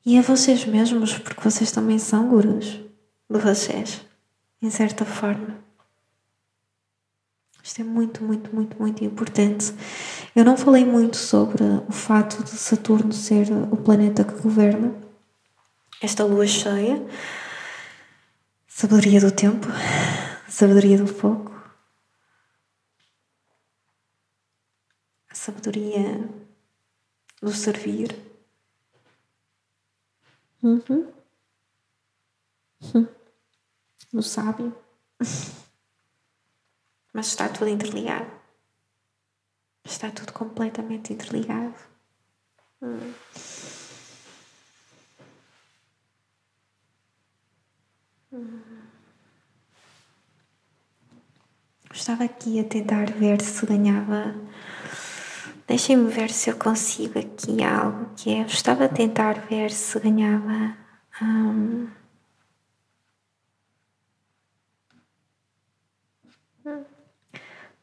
e 0.04 0.18
a 0.18 0.22
vocês 0.22 0.64
mesmos, 0.64 1.18
porque 1.18 1.40
vocês 1.40 1.72
também 1.72 1.98
são 1.98 2.28
gurus 2.28 2.80
de 3.28 3.38
vocês, 3.38 4.02
em 4.62 4.70
certa 4.70 5.04
forma. 5.04 5.56
Isto 7.62 7.80
é 7.80 7.84
muito, 7.84 8.22
muito, 8.22 8.54
muito, 8.54 8.80
muito 8.80 9.04
importante. 9.04 9.74
Eu 10.36 10.44
não 10.44 10.56
falei 10.56 10.84
muito 10.84 11.16
sobre 11.16 11.64
o 11.88 11.92
fato 11.92 12.44
de 12.44 12.50
Saturno 12.50 13.12
ser 13.12 13.48
o 13.72 13.76
planeta 13.76 14.22
que 14.22 14.40
governa 14.40 14.94
esta 16.00 16.22
lua 16.24 16.46
cheia, 16.46 17.04
sabedoria 18.68 19.20
do 19.20 19.32
tempo, 19.32 19.66
sabedoria 20.48 20.98
do 20.98 21.08
fogo. 21.08 21.55
Sabedoria 25.46 26.28
do 27.40 27.52
servir. 27.52 28.10
Uhum. 30.60 31.12
Do 34.12 34.22
sábio. 34.22 34.76
Mas 37.12 37.28
está 37.28 37.48
tudo 37.48 37.68
interligado. 37.68 38.30
Está 39.84 40.10
tudo 40.10 40.32
completamente 40.32 41.12
interligado. 41.12 41.76
Hum. 42.82 43.14
Hum. 48.32 48.62
Estava 51.92 52.24
aqui 52.24 52.58
a 52.58 52.64
tentar 52.64 53.12
ver 53.12 53.40
se 53.40 53.64
ganhava 53.64 54.34
Deixem-me 55.76 56.10
ver 56.10 56.30
se 56.30 56.48
eu 56.48 56.56
consigo 56.56 57.18
aqui 57.18 57.62
algo 57.62 58.08
que 58.16 58.32
é. 58.32 58.40
Eu 58.40 58.46
estava 58.46 58.86
a 58.86 58.88
tentar 58.88 59.34
ver 59.40 59.70
se 59.70 60.00
ganhava. 60.00 60.74
Um, 61.20 61.86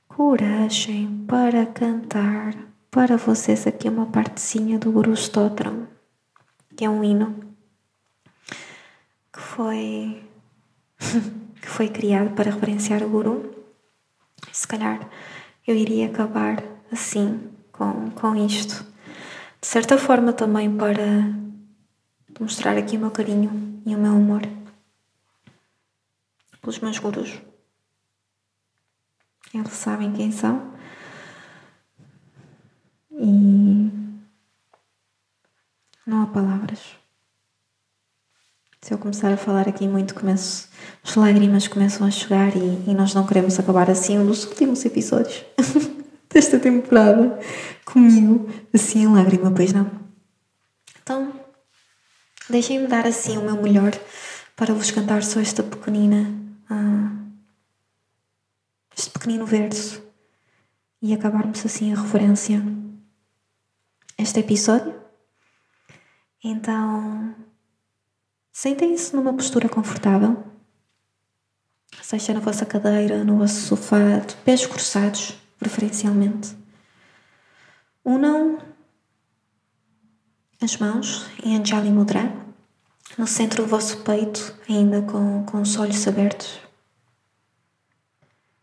coragem 0.08 1.24
para 1.28 1.68
cantar 1.68 2.56
para 2.90 3.16
vocês 3.16 3.68
aqui 3.68 3.88
uma 3.88 4.08
partezinha 4.08 4.80
do 4.80 4.92
Guru 4.92 5.14
Stotram, 5.14 5.88
que 6.76 6.84
é 6.84 6.90
um 6.90 7.04
hino 7.04 7.56
que 9.32 9.40
foi 9.40 10.28
que 11.62 11.68
foi 11.68 11.90
criado 11.90 12.34
para 12.34 12.50
referenciar 12.50 13.04
o 13.04 13.10
Guru. 13.10 13.54
Se 14.52 14.68
calhar 14.68 15.08
eu 15.68 15.76
iria 15.76 16.08
acabar 16.08 16.64
assim 16.92 17.53
com, 17.74 18.10
com 18.12 18.36
isto. 18.36 18.86
De 19.60 19.68
certa 19.68 19.98
forma, 19.98 20.32
também 20.32 20.74
para 20.74 21.34
mostrar 22.40 22.78
aqui 22.78 22.96
o 22.96 23.00
meu 23.02 23.12
carinho 23.12 23.82
e 23.86 23.94
o 23.94 24.00
meu 24.00 24.14
amor 24.14 24.42
pelos 26.62 26.80
meus 26.80 26.98
gurus. 26.98 27.42
Eles 29.54 29.74
sabem 29.74 30.14
quem 30.14 30.32
são. 30.32 30.74
E 33.12 33.92
não 36.08 36.24
há 36.24 36.28
palavras. 36.28 36.80
Se 38.82 38.94
eu 38.94 38.98
começar 38.98 39.32
a 39.32 39.38
falar 39.38 39.68
aqui 39.68 39.88
muito, 39.88 40.16
começo, 40.16 40.70
as 41.04 41.16
lágrimas 41.16 41.68
começam 41.68 42.08
a 42.08 42.12
chegar 42.12 42.56
e, 42.56 42.90
e 42.90 42.94
nós 42.94 43.14
não 43.14 43.26
queremos 43.26 43.60
acabar 43.60 43.90
assim 43.90 44.18
um 44.18 44.26
dos 44.26 44.46
últimos 44.46 44.84
episódios. 44.84 45.46
desta 46.34 46.60
temporada 46.60 47.40
comigo, 47.86 48.50
assim 48.74 49.04
em 49.04 49.14
lágrima, 49.14 49.52
pois 49.52 49.72
não? 49.72 49.90
Então, 51.02 51.34
deixem-me 52.50 52.88
dar 52.88 53.06
assim 53.06 53.38
o 53.38 53.44
meu 53.44 53.62
melhor 53.62 53.92
para 54.56 54.74
vos 54.74 54.90
cantar 54.92 55.24
só 55.24 55.40
esta 55.40 55.62
pequenina, 55.62 56.34
ah, 56.70 57.12
este 58.98 59.10
pequenino 59.12 59.46
verso 59.46 60.02
e 61.02 61.14
acabarmos 61.14 61.66
assim 61.66 61.94
a 61.94 62.02
referência 62.02 62.62
este 64.18 64.40
episódio. 64.40 64.94
Então, 66.44 67.36
sentem-se 68.52 69.16
numa 69.16 69.34
postura 69.34 69.68
confortável, 69.68 70.44
seja 72.02 72.34
na 72.34 72.40
vossa 72.40 72.66
cadeira, 72.66 73.24
no 73.24 73.38
vosso 73.38 73.62
sofá, 73.62 74.20
de 74.20 74.36
pés 74.38 74.66
cruzados, 74.66 75.43
preferencialmente. 75.64 76.58
Unam 78.04 78.60
as 80.62 80.78
mãos 80.78 81.26
em 81.44 81.58
Anjali 81.58 81.90
Mudra, 81.90 82.32
no 83.18 83.26
centro 83.26 83.64
do 83.64 83.70
vosso 83.70 84.04
peito, 84.04 84.58
ainda 84.70 85.02
com, 85.02 85.46
com 85.46 85.62
os 85.62 85.78
olhos 85.78 86.06
abertos. 86.08 86.60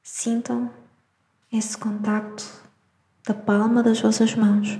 Sintam 0.02 0.70
esse 1.50 1.76
contacto 1.76 2.44
da 3.26 3.32
palma 3.32 3.82
das 3.82 4.00
vossas 4.00 4.34
mãos, 4.34 4.78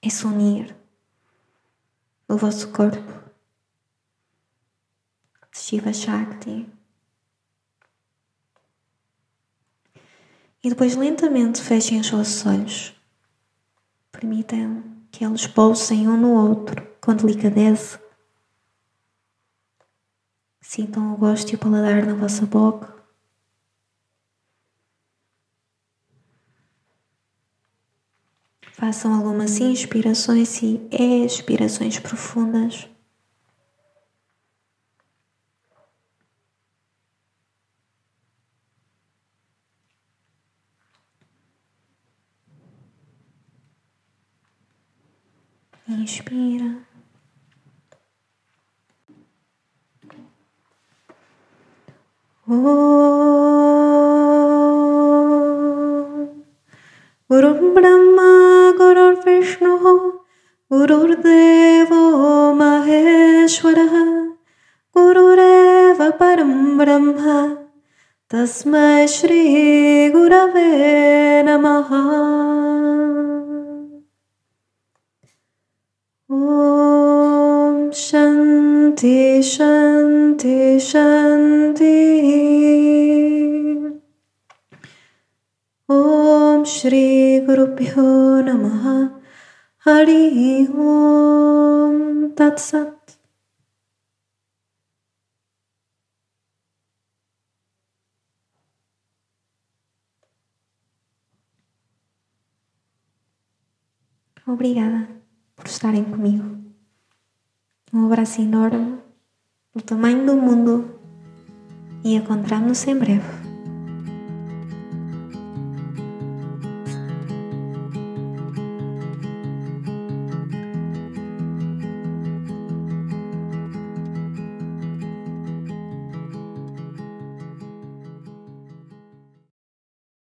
esse 0.00 0.26
unir 0.26 0.74
do 2.26 2.36
vosso 2.36 2.72
corpo 2.72 3.22
Shiva 5.52 5.92
Shakti. 5.92 6.66
E 10.62 10.68
depois 10.68 10.94
lentamente 10.94 11.60
fechem 11.60 11.98
os 11.98 12.08
vossos 12.08 12.46
olhos. 12.46 12.94
Permitam 14.12 14.84
que 15.10 15.24
eles 15.24 15.46
pousem 15.46 16.08
um 16.08 16.16
no 16.16 16.32
outro 16.34 16.86
com 17.00 17.14
delicadeza. 17.14 18.00
Sintam 20.60 21.12
o 21.12 21.16
gosto 21.16 21.50
e 21.50 21.56
o 21.56 21.58
paladar 21.58 22.06
na 22.06 22.14
vossa 22.14 22.46
boca. 22.46 22.94
Façam 28.72 29.14
algumas 29.14 29.58
inspirações 29.58 30.62
e 30.62 30.80
expirações 31.24 31.98
profundas. 31.98 32.91
हो 52.48 52.74
गुरुं 57.30 57.74
ब्रह्म 57.74 58.16
गुरुर्विष्णुः 58.78 59.84
गुरुर्देवो 60.72 62.02
महेश्वरः 62.54 63.94
गुरुरेव 64.96 66.10
परं 66.10 66.78
ब्रह्म 66.78 67.46
तस्मै 68.30 69.06
श्रीगुरवे 69.06 70.68
नमः 71.46 71.90
Shanti, 79.02 79.42
Shanti, 79.42 80.78
Shanti. 80.78 81.98
Om 85.88 86.64
Shri 86.64 87.40
Guru 87.44 87.74
Pyo 87.74 88.42
Namaha 88.46 89.10
Hari 89.84 90.68
Om 90.68 92.30
Tat 92.36 92.60
Sat. 92.60 93.18
Obrigada 104.46 105.08
por 105.56 105.66
estarem 105.66 106.04
comigo. 106.04 106.61
Um 107.94 108.06
abraço 108.06 108.40
enorme, 108.40 108.96
do 109.74 109.82
tamanho 109.82 110.24
do 110.24 110.34
mundo, 110.34 110.98
e 112.02 112.14
encontramos-nos 112.14 112.86
em 112.88 112.98
breve. 112.98 113.41